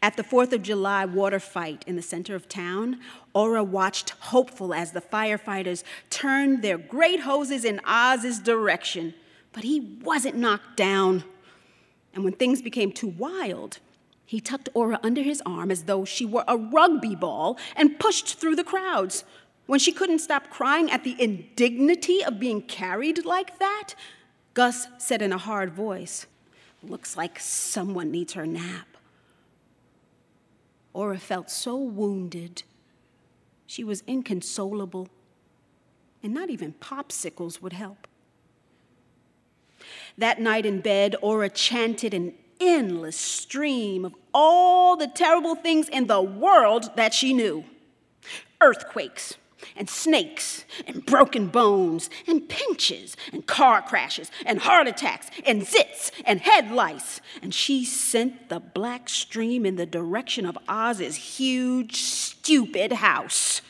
[0.00, 3.00] At the 4th of July water fight in the center of town,
[3.34, 9.12] Aura watched hopeful as the firefighters turned their great hoses in Oz's direction,
[9.52, 11.22] but he wasn't knocked down.
[12.14, 13.78] And when things became too wild,
[14.26, 18.38] he tucked Aura under his arm as though she were a rugby ball and pushed
[18.38, 19.24] through the crowds.
[19.66, 23.94] When she couldn't stop crying at the indignity of being carried like that,
[24.54, 26.26] Gus said in a hard voice,
[26.82, 28.86] Looks like someone needs her nap.
[30.92, 32.64] Aura felt so wounded.
[33.66, 35.08] She was inconsolable,
[36.22, 38.06] and not even popsicles would help.
[40.18, 46.06] That night in bed, Aura chanted an endless stream of all the terrible things in
[46.06, 47.64] the world that she knew
[48.60, 49.34] earthquakes,
[49.74, 56.10] and snakes, and broken bones, and pinches, and car crashes, and heart attacks, and zits,
[56.24, 57.20] and head lice.
[57.42, 63.60] And she sent the black stream in the direction of Oz's huge, stupid house.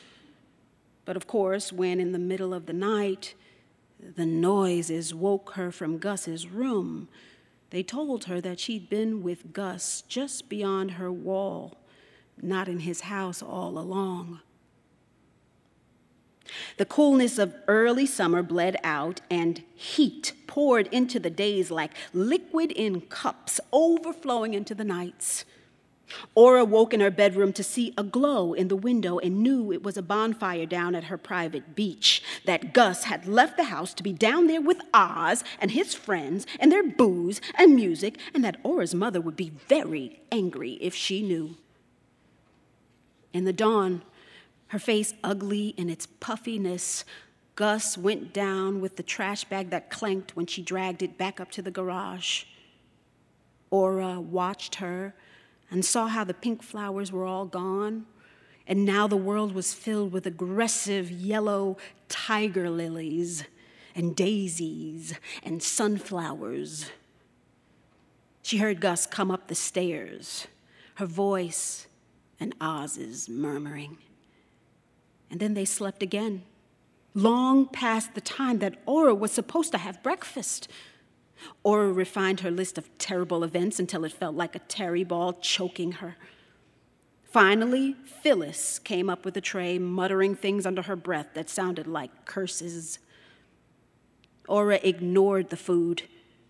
[1.04, 3.34] But of course, when in the middle of the night,
[3.98, 7.08] the noises woke her from Gus's room,
[7.76, 11.76] they told her that she'd been with Gus just beyond her wall,
[12.40, 14.40] not in his house all along.
[16.78, 22.72] The coolness of early summer bled out, and heat poured into the days like liquid
[22.72, 25.44] in cups, overflowing into the nights.
[26.34, 29.82] Aura woke in her bedroom to see a glow in the window and knew it
[29.82, 32.22] was a bonfire down at her private beach.
[32.44, 36.46] That Gus had left the house to be down there with Oz and his friends
[36.60, 41.22] and their booze and music, and that Aura's mother would be very angry if she
[41.22, 41.56] knew.
[43.32, 44.02] In the dawn,
[44.68, 47.04] her face ugly in its puffiness,
[47.54, 51.50] Gus went down with the trash bag that clanked when she dragged it back up
[51.52, 52.44] to the garage.
[53.70, 55.14] Aura watched her
[55.70, 58.06] and saw how the pink flowers were all gone.
[58.66, 61.76] And now the world was filled with aggressive yellow
[62.08, 63.44] tiger lilies
[63.94, 66.90] and daisies and sunflowers.
[68.42, 70.46] She heard Gus come up the stairs,
[70.96, 71.86] her voice
[72.38, 73.98] and Oz's murmuring.
[75.30, 76.42] And then they slept again,
[77.14, 80.68] long past the time that Aura was supposed to have breakfast.
[81.62, 85.92] Aura refined her list of terrible events until it felt like a terry ball choking
[85.92, 86.16] her.
[87.24, 92.24] Finally, Phyllis came up with a tray, muttering things under her breath that sounded like
[92.24, 92.98] curses.
[94.48, 96.04] Aura ignored the food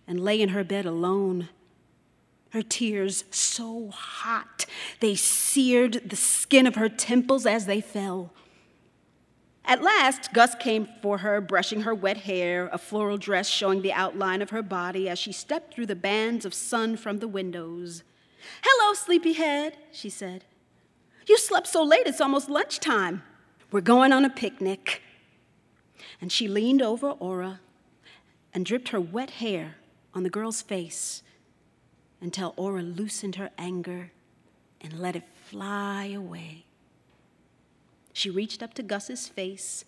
[0.07, 1.49] and lay in her bed alone.
[2.51, 4.65] Her tears so hot,
[5.01, 8.31] they seared the skin of her temples as they fell.
[9.67, 13.91] At last, Gus came for her, brushing her wet hair, a floral dress showing the
[13.91, 18.03] outline of her body as she stepped through the bands of sun from the windows.
[18.63, 20.45] Hello, sleepyhead, she said.
[21.27, 23.23] You slept so late, it's almost lunchtime.
[23.69, 25.01] We're going on a picnic.
[26.21, 27.59] And she leaned over Aura
[28.53, 29.75] and dripped her wet hair
[30.13, 31.23] on the girl's face
[32.21, 34.11] until Aura loosened her anger
[34.79, 36.66] and let it fly away.
[38.17, 39.85] She reached up to Gus's face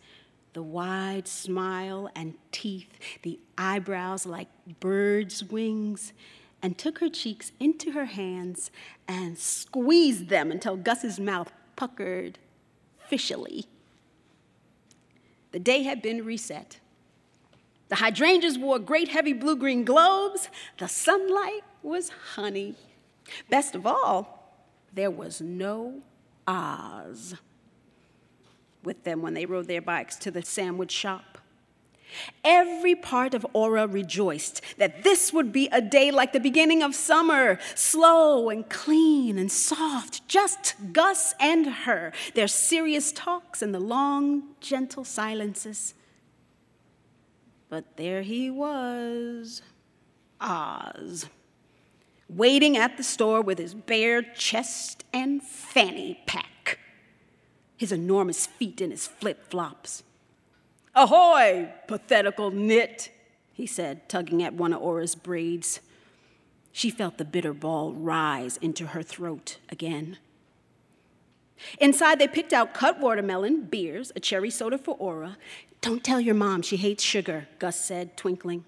[0.53, 2.89] the wide smile and teeth,
[3.23, 4.49] the eyebrows like
[4.79, 6.13] birds' wings,
[6.61, 8.69] and took her cheeks into her hands
[9.07, 12.37] and squeezed them until Gus's mouth puckered
[13.11, 13.65] fishily.
[15.51, 16.79] The day had been reset.
[17.87, 20.49] The hydrangeas wore great heavy blue green globes.
[20.77, 22.75] The sunlight was honey.
[23.49, 24.53] Best of all,
[24.93, 26.03] there was no
[26.47, 27.33] Oz
[28.83, 31.37] with them when they rode their bikes to the sandwich shop.
[32.43, 36.95] Every part of Aura rejoiced that this would be a day like the beginning of
[36.95, 43.79] summer, slow and clean and soft, just Gus and her, their serious talks and the
[43.79, 45.93] long, gentle silences.
[47.69, 49.61] But there he was,
[50.41, 51.27] Oz,
[52.27, 56.58] waiting at the store with his bare chest and fanny pack,
[57.79, 60.03] his enormous feet in his flip flops.
[60.93, 63.09] Ahoy, pathetical nit,
[63.53, 65.79] he said, tugging at one of Aura's braids.
[66.73, 70.17] She felt the bitter ball rise into her throat again.
[71.79, 75.37] Inside, they picked out cut watermelon, beers, a cherry soda for Aura.
[75.79, 78.65] Don't tell your mom she hates sugar, Gus said, twinkling.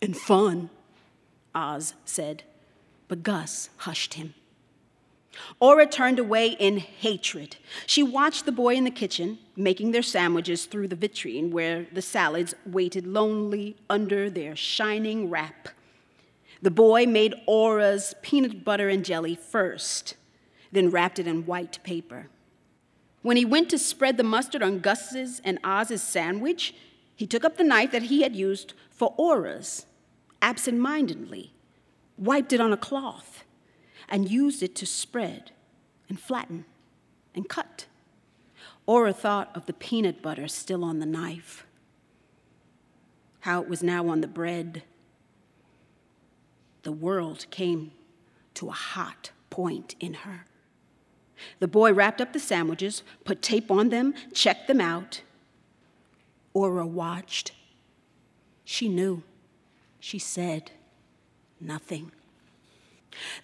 [0.00, 0.70] And fun,
[1.52, 2.44] Oz said,
[3.08, 4.34] but Gus hushed him.
[5.60, 7.56] Aura turned away in hatred.
[7.86, 12.02] She watched the boy in the kitchen making their sandwiches through the vitrine where the
[12.02, 15.68] salads waited lonely under their shining wrap.
[16.62, 20.16] The boy made Aura's peanut butter and jelly first,
[20.72, 22.28] then wrapped it in white paper.
[23.22, 26.74] When he went to spread the mustard on Gus's and Oz's sandwich,
[27.14, 29.86] he took up the knife that he had used for Aura's
[30.42, 31.52] absent-mindedly,
[32.16, 33.39] wiped it on a cloth,
[34.10, 35.52] and used it to spread
[36.08, 36.64] and flatten
[37.34, 37.86] and cut.
[38.86, 41.64] Aura thought of the peanut butter still on the knife,
[43.40, 44.82] how it was now on the bread.
[46.82, 47.92] The world came
[48.54, 50.44] to a hot point in her.
[51.58, 55.22] The boy wrapped up the sandwiches, put tape on them, checked them out.
[56.52, 57.52] Aura watched.
[58.64, 59.22] She knew.
[60.00, 60.72] She said
[61.60, 62.12] nothing.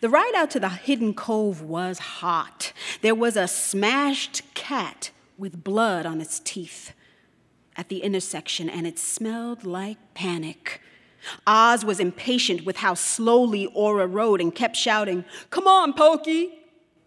[0.01, 2.73] The ride out to the hidden cove was hot.
[3.03, 6.93] There was a smashed cat with blood on its teeth
[7.77, 10.81] at the intersection, and it smelled like panic.
[11.47, 16.59] Oz was impatient with how slowly Aura rode and kept shouting, Come on, Pokey!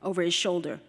[0.03, 0.79] over his shoulder.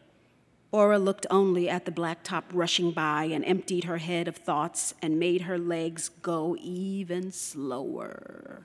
[0.72, 5.18] Aura looked only at the blacktop rushing by and emptied her head of thoughts and
[5.18, 8.62] made her legs go even slower.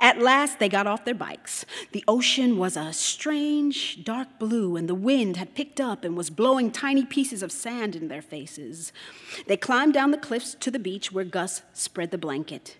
[0.00, 1.64] At last, they got off their bikes.
[1.92, 6.30] The ocean was a strange dark blue, and the wind had picked up and was
[6.30, 8.92] blowing tiny pieces of sand in their faces.
[9.46, 12.76] They climbed down the cliffs to the beach where Gus spread the blanket.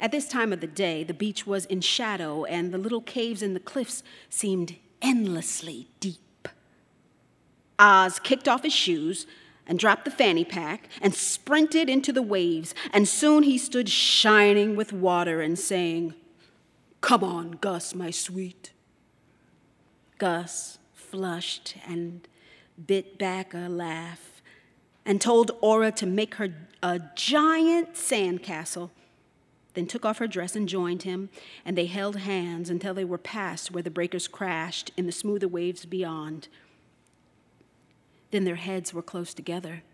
[0.00, 3.42] At this time of the day, the beach was in shadow, and the little caves
[3.42, 6.48] in the cliffs seemed endlessly deep.
[7.78, 9.26] Oz kicked off his shoes
[9.66, 14.76] and dropped the fanny pack and sprinted into the waves, and soon he stood shining
[14.76, 16.14] with water and saying,
[17.00, 18.72] Come on, Gus, my sweet.
[20.18, 22.26] Gus flushed and
[22.86, 24.42] bit back a laugh
[25.04, 28.90] and told Aura to make her a giant sandcastle,
[29.74, 31.28] then took off her dress and joined him,
[31.64, 35.48] and they held hands until they were past where the breakers crashed in the smoother
[35.48, 36.48] waves beyond.
[38.34, 39.84] Then their heads were close together.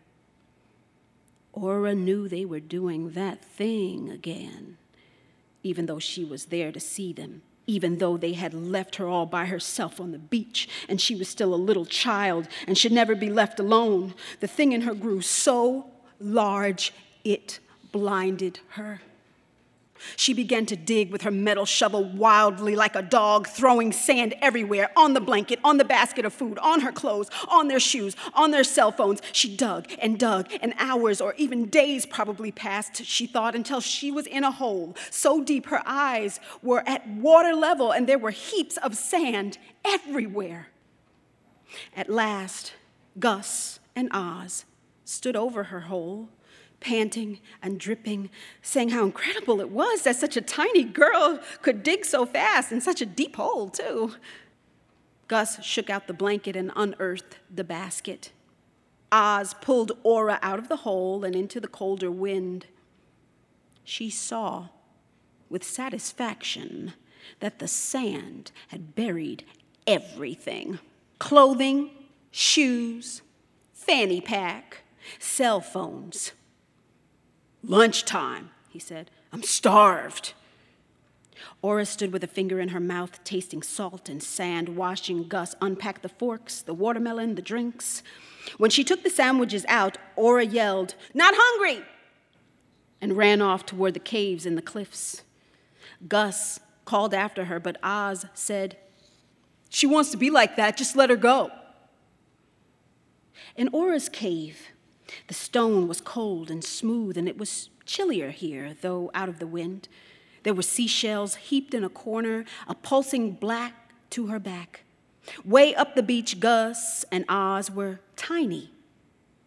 [1.53, 4.79] Aura knew they were doing that thing again,
[5.63, 9.27] even though she was there to see them, even though they had left her all
[9.27, 13.15] by herself on the beach and she was still a little child and should never
[13.15, 14.15] be left alone.
[14.41, 17.61] The thing in her grew so large it
[17.93, 19.03] blinded her.
[20.17, 24.91] She began to dig with her metal shovel wildly like a dog, throwing sand everywhere
[24.97, 28.51] on the blanket, on the basket of food, on her clothes, on their shoes, on
[28.51, 29.21] their cell phones.
[29.33, 34.11] She dug and dug, and hours or even days probably passed, she thought, until she
[34.11, 38.31] was in a hole so deep her eyes were at water level and there were
[38.31, 40.69] heaps of sand everywhere.
[41.97, 42.73] At last,
[43.19, 44.65] Gus and Oz
[45.05, 46.29] stood over her hole
[46.81, 48.31] panting and dripping,
[48.63, 52.81] saying how incredible it was that such a tiny girl could dig so fast in
[52.81, 54.15] such a deep hole, too.
[55.29, 58.33] Gus shook out the blanket and unearthed the basket.
[59.13, 62.67] Oz pulled Aura out of the hole and into the colder wind.
[63.85, 64.69] She saw
[65.49, 66.95] with satisfaction
[67.41, 69.45] that the sand had buried
[69.87, 70.79] everything
[71.19, 71.91] clothing,
[72.31, 73.21] shoes,
[73.75, 74.79] fanny pack,
[75.19, 76.33] cell phones.
[77.63, 79.11] Lunchtime, he said.
[79.33, 80.35] I'm starved.
[81.63, 86.03] Aura stood with a finger in her mouth, tasting salt and sand, watching Gus unpack
[86.03, 88.03] the forks, the watermelon, the drinks.
[88.59, 91.85] When she took the sandwiches out, Aura yelled, Not hungry!
[93.01, 95.23] and ran off toward the caves and the cliffs.
[96.07, 98.77] Gus called after her, but Oz said,
[99.69, 101.51] She wants to be like that, just let her go.
[103.57, 104.69] In Aura's cave,
[105.27, 109.47] the stone was cold and smooth, and it was chillier here, though out of the
[109.47, 109.89] wind.
[110.43, 113.75] There were seashells heaped in a corner, a pulsing black
[114.11, 114.85] to her back.
[115.45, 118.71] Way up the beach, Gus and Oz were tiny,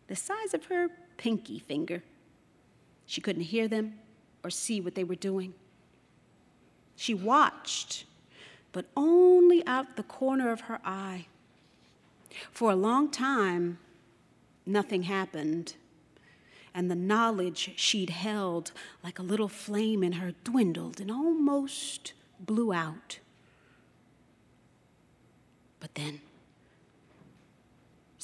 [0.08, 2.04] the size of her pinky finger.
[3.06, 4.00] She couldn't hear them
[4.44, 5.54] or see what they were doing.
[6.96, 8.06] She watched,
[8.72, 11.28] but only out the corner of her eye.
[12.52, 13.80] For a long time,
[14.66, 15.76] nothing happened
[16.74, 18.72] and the knowledge she'd held
[19.04, 23.20] like a little flame in her dwindled and almost blew out.
[25.80, 26.22] But then,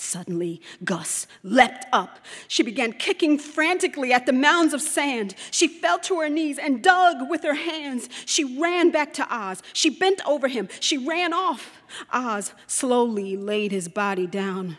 [0.02, 2.20] Suddenly, Gus leapt up.
[2.48, 5.36] She began kicking frantically at the mounds of sand.
[5.52, 8.08] She fell to her knees and dug with her hands.
[8.26, 9.62] She ran back to Oz.
[9.74, 10.70] She bent over him.
[10.80, 11.82] She ran off.
[12.14, 14.78] Oz slowly laid his body down.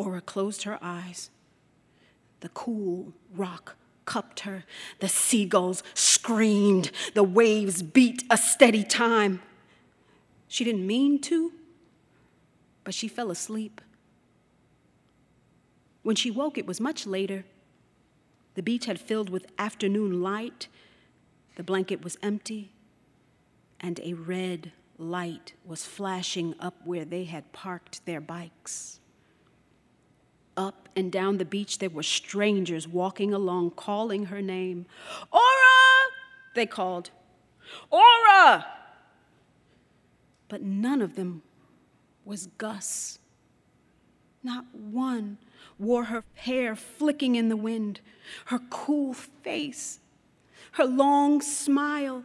[0.00, 1.28] Aura closed her eyes.
[2.40, 3.76] The cool rock
[4.06, 4.64] cupped her.
[5.00, 6.90] The seagulls screamed.
[7.12, 9.42] The waves beat a steady time.
[10.48, 11.52] She didn't mean to,
[12.82, 13.82] but she fell asleep.
[16.02, 17.44] When she woke, it was much later.
[18.54, 20.68] The beach had filled with afternoon light.
[21.56, 22.72] The blanket was empty,
[23.78, 28.99] and a red light was flashing up where they had parked their bikes.
[30.56, 34.86] Up and down the beach, there were strangers walking along, calling her name.
[35.32, 36.10] Aura!
[36.54, 37.10] They called.
[37.90, 38.66] Aura!
[40.48, 41.42] But none of them
[42.24, 43.18] was Gus.
[44.42, 45.38] Not one
[45.78, 48.00] wore her hair flicking in the wind,
[48.46, 50.00] her cool face,
[50.72, 52.24] her long smile.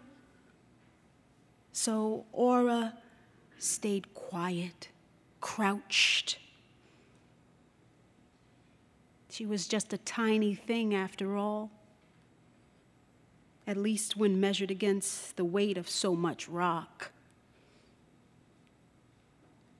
[1.72, 2.98] So Aura
[3.58, 4.90] stayed quiet,
[5.40, 6.40] crouched
[9.36, 11.70] she was just a tiny thing after all,
[13.68, 17.12] at least when measured against the weight of so much rock.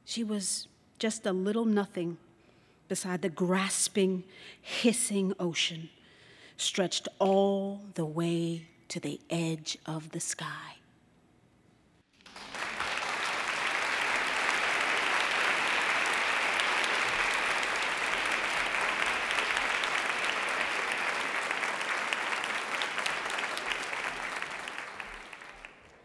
[0.04, 0.68] She was
[1.00, 2.18] just a little nothing
[2.90, 4.26] beside the grasping,
[4.62, 5.88] hissing ocean
[6.58, 10.76] stretched all the way to the edge of the sky.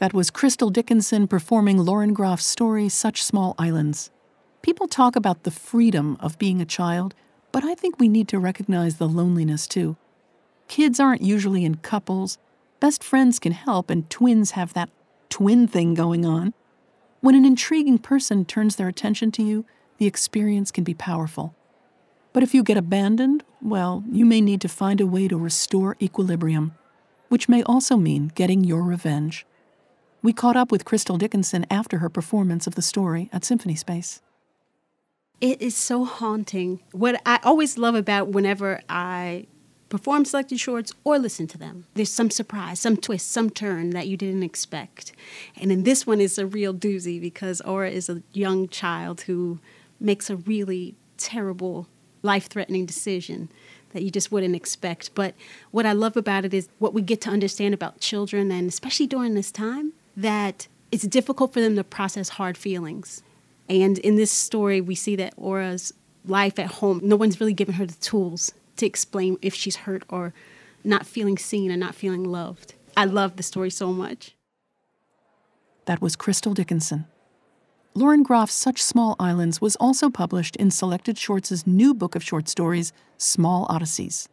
[0.00, 4.10] That was Crystal Dickinson performing Lauren Groff's story, Such Small Islands.
[4.62, 7.14] People talk about the freedom of being a child,
[7.52, 9.98] but I think we need to recognize the loneliness too.
[10.68, 12.38] Kids aren't usually in couples.
[12.80, 14.88] Best friends can help, and twins have that
[15.28, 16.54] twin thing going on.
[17.20, 19.66] When an intriguing person turns their attention to you,
[19.98, 21.54] the experience can be powerful.
[22.32, 25.98] But if you get abandoned, well, you may need to find a way to restore
[26.00, 26.74] equilibrium,
[27.28, 29.44] which may also mean getting your revenge.
[30.22, 34.20] We caught up with Crystal Dickinson after her performance of the story at Symphony Space.
[35.40, 36.80] It is so haunting.
[36.92, 39.46] What I always love about whenever I
[39.88, 44.08] perform selected shorts or listen to them, there's some surprise, some twist, some turn that
[44.08, 45.12] you didn't expect.
[45.56, 49.58] And in this one, it's a real doozy because Aura is a young child who
[49.98, 51.88] makes a really terrible,
[52.22, 53.48] life threatening decision
[53.94, 55.14] that you just wouldn't expect.
[55.14, 55.34] But
[55.70, 59.06] what I love about it is what we get to understand about children, and especially
[59.06, 63.22] during this time, that it's difficult for them to process hard feelings.
[63.68, 65.92] And in this story, we see that Aura's
[66.24, 70.02] life at home, no one's really given her the tools to explain if she's hurt
[70.08, 70.34] or
[70.84, 72.74] not feeling seen and not feeling loved.
[72.96, 74.34] I love the story so much.
[75.86, 77.06] That was Crystal Dickinson.
[77.94, 82.48] Lauren Groff's Such Small Islands was also published in Selected Shorts' new book of short
[82.48, 84.28] stories, Small Odysseys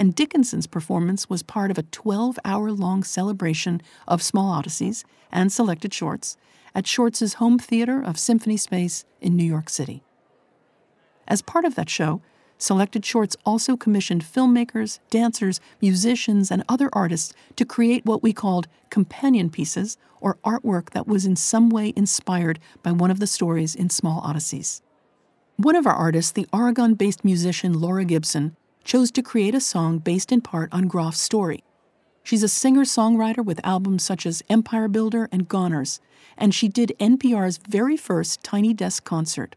[0.00, 5.52] and Dickinson's performance was part of a 12 hour long celebration of Small Odysseys and
[5.52, 6.38] selected shorts
[6.74, 10.02] at Shorts' home theater of Symphony Space in New York City.
[11.28, 12.22] As part of that show,
[12.56, 18.68] Selected Shorts also commissioned filmmakers, dancers, musicians, and other artists to create what we called
[18.88, 23.74] companion pieces or artwork that was in some way inspired by one of the stories
[23.74, 24.80] in Small Odysseys.
[25.58, 29.98] One of our artists, the Oregon based musician Laura Gibson, chose to create a song
[29.98, 31.62] based in part on Groff's story.
[32.22, 36.00] She's a singer songwriter with albums such as Empire Builder and Goners,
[36.36, 39.56] and she did NPR's very first Tiny Desk concert.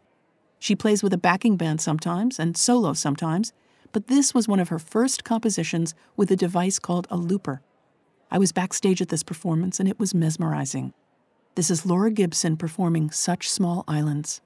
[0.59, 3.53] She plays with a backing band sometimes and solo sometimes,
[3.91, 7.61] but this was one of her first compositions with a device called a looper.
[8.31, 10.93] I was backstage at this performance and it was mesmerizing.
[11.55, 14.41] This is Laura Gibson performing Such Small Islands.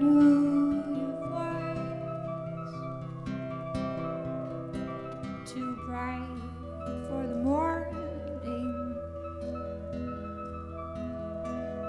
[0.00, 0.82] Your
[5.46, 6.26] too bright
[7.08, 8.94] for the morning.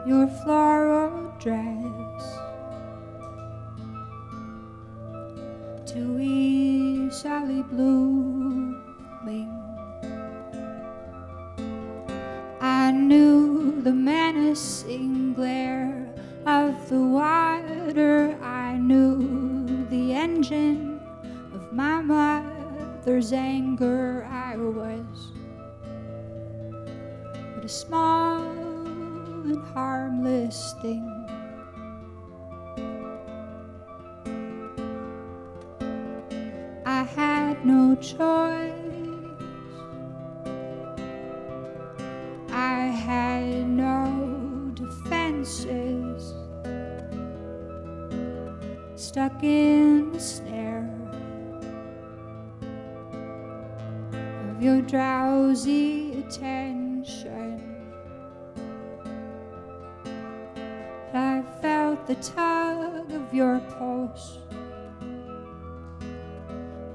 [0.08, 1.77] Your floral dress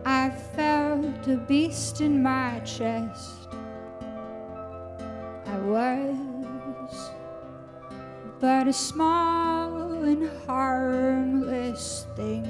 [0.05, 3.49] I felt a beast in my chest.
[5.47, 6.33] I was
[8.43, 12.43] but a small and harmless thing.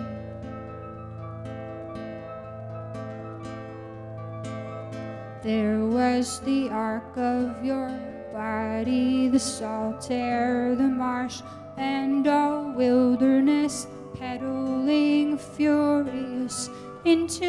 [5.42, 7.90] There was the arc of your
[8.32, 11.42] body, the salt air, the marsh,
[11.76, 13.86] and all wilderness,
[14.23, 16.70] pedaling furious
[17.05, 17.45] into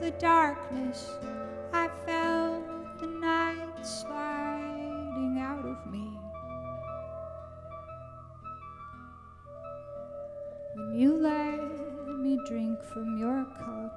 [0.00, 1.08] the darkness.
[1.72, 2.64] I felt
[2.98, 6.18] the night sliding out of me.
[10.74, 13.94] When you let me drink from your cup,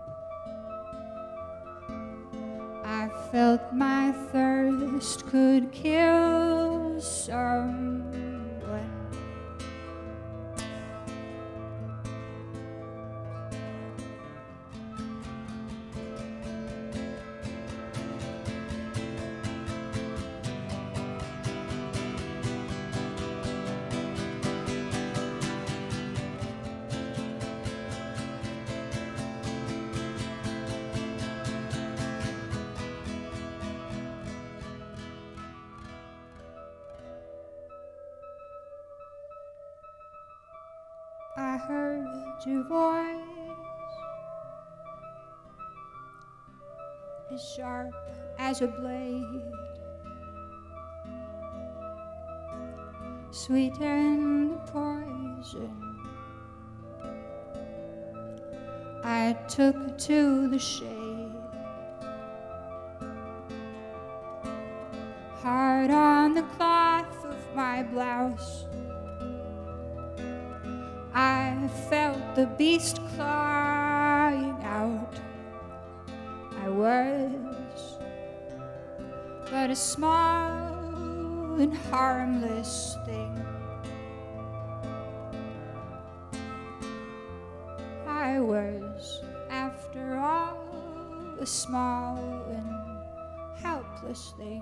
[2.86, 8.26] I felt my thirst could kill someone.
[48.62, 49.43] A blade,
[53.30, 55.99] sweeten the poison.
[59.03, 61.32] I took to the shade,
[65.36, 68.66] hard on the cloth of my blouse.
[71.14, 75.14] I felt the beast clawing out.
[76.64, 77.36] I was
[79.58, 83.34] but a small and harmless thing.
[88.05, 90.62] I was, after all,
[91.39, 92.20] a small
[92.51, 94.62] and helpless thing.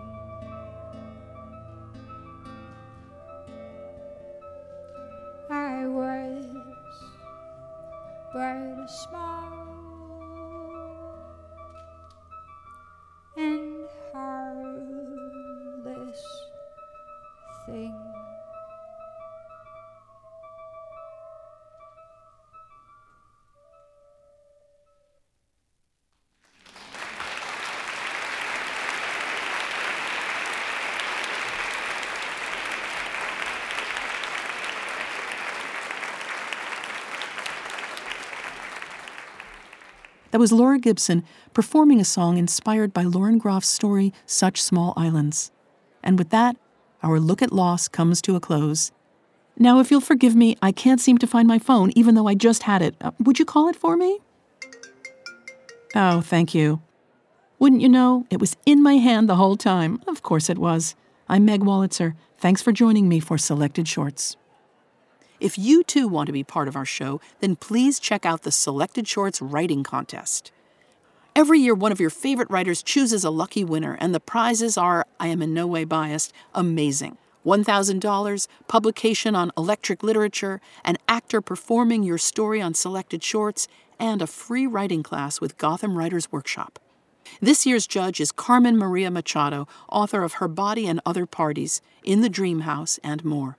[40.35, 41.23] That was Laura Gibson
[41.53, 45.49] performing a song inspired by Lauren Groff's story, Such Small Islands.
[46.03, 46.57] And with that,
[47.01, 48.91] our look at loss comes to a close.
[49.57, 52.35] Now, if you'll forgive me, I can't seem to find my phone, even though I
[52.35, 52.95] just had it.
[52.99, 54.19] Uh, would you call it for me?
[55.95, 56.81] Oh, thank you.
[57.57, 60.01] Wouldn't you know, it was in my hand the whole time.
[60.05, 60.95] Of course it was.
[61.29, 62.13] I'm Meg Wolitzer.
[62.37, 64.35] Thanks for joining me for Selected Shorts.
[65.39, 68.51] If you too want to be part of our show, then please check out the
[68.51, 70.51] Selected Shorts Writing Contest.
[71.35, 75.05] Every year, one of your favorite writers chooses a lucky winner, and the prizes are,
[75.19, 77.17] I am in no way biased, amazing.
[77.45, 83.67] $1,000, publication on electric literature, an actor performing your story on selected shorts,
[83.99, 86.79] and a free writing class with Gotham Writers Workshop.
[87.41, 92.21] This year's judge is Carmen Maria Machado, author of Her Body and Other Parties, In
[92.21, 93.57] the Dream House, and more.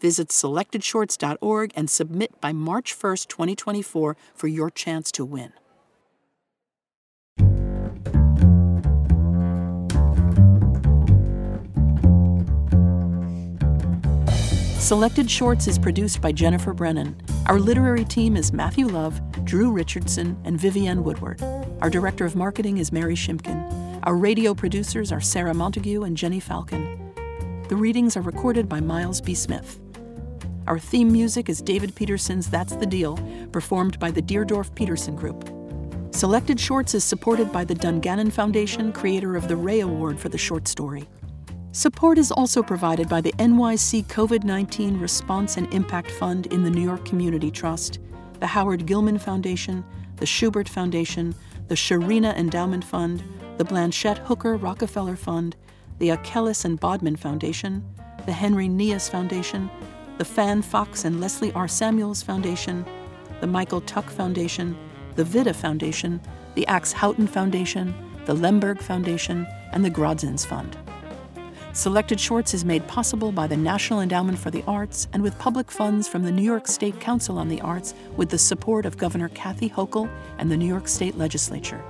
[0.00, 5.52] Visit selectedshorts.org and submit by March 1st, 2024 for your chance to win.
[14.78, 17.14] Selected Shorts is produced by Jennifer Brennan.
[17.44, 21.42] Our literary team is Matthew Love, Drew Richardson, and Vivienne Woodward.
[21.82, 24.00] Our director of marketing is Mary Shimkin.
[24.04, 27.12] Our radio producers are Sarah Montague and Jenny Falcon.
[27.68, 29.34] The readings are recorded by Miles B.
[29.34, 29.78] Smith.
[30.68, 33.18] Our theme music is David Peterson's That's the Deal,
[33.52, 35.48] performed by the Deardorff Peterson Group.
[36.14, 40.36] Selected Shorts is supported by the Dungannon Foundation, creator of the Rea Award for the
[40.36, 41.08] short story.
[41.72, 46.70] Support is also provided by the NYC COVID 19 Response and Impact Fund in the
[46.70, 47.98] New York Community Trust,
[48.38, 49.82] the Howard Gilman Foundation,
[50.16, 51.34] the Shubert Foundation,
[51.68, 53.24] the Sharina Endowment Fund,
[53.56, 55.56] the Blanchette Hooker Rockefeller Fund,
[55.98, 57.82] the Achelis and Bodman Foundation,
[58.26, 59.70] the Henry Nias Foundation,
[60.18, 61.68] the Fan Fox and Leslie R.
[61.68, 62.84] Samuels Foundation,
[63.40, 64.76] the Michael Tuch Foundation,
[65.14, 66.20] the Vida Foundation,
[66.56, 67.94] the Axe Houghton Foundation,
[68.26, 70.76] the Lemberg Foundation, and the Grodzins Fund.
[71.72, 75.70] Selected Shorts is made possible by the National Endowment for the Arts and with public
[75.70, 79.28] funds from the New York State Council on the Arts with the support of Governor
[79.28, 81.80] Kathy Hochul and the New York State Legislature.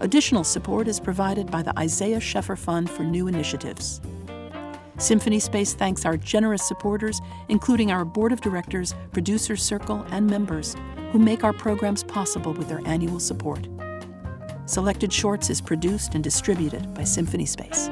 [0.00, 4.00] Additional support is provided by the Isaiah Sheffer Fund for New Initiatives.
[4.98, 10.74] Symphony Space thanks our generous supporters, including our board of directors, producers circle, and members,
[11.12, 13.68] who make our programs possible with their annual support.
[14.66, 17.88] Selected Shorts is produced and distributed by Symphony Space.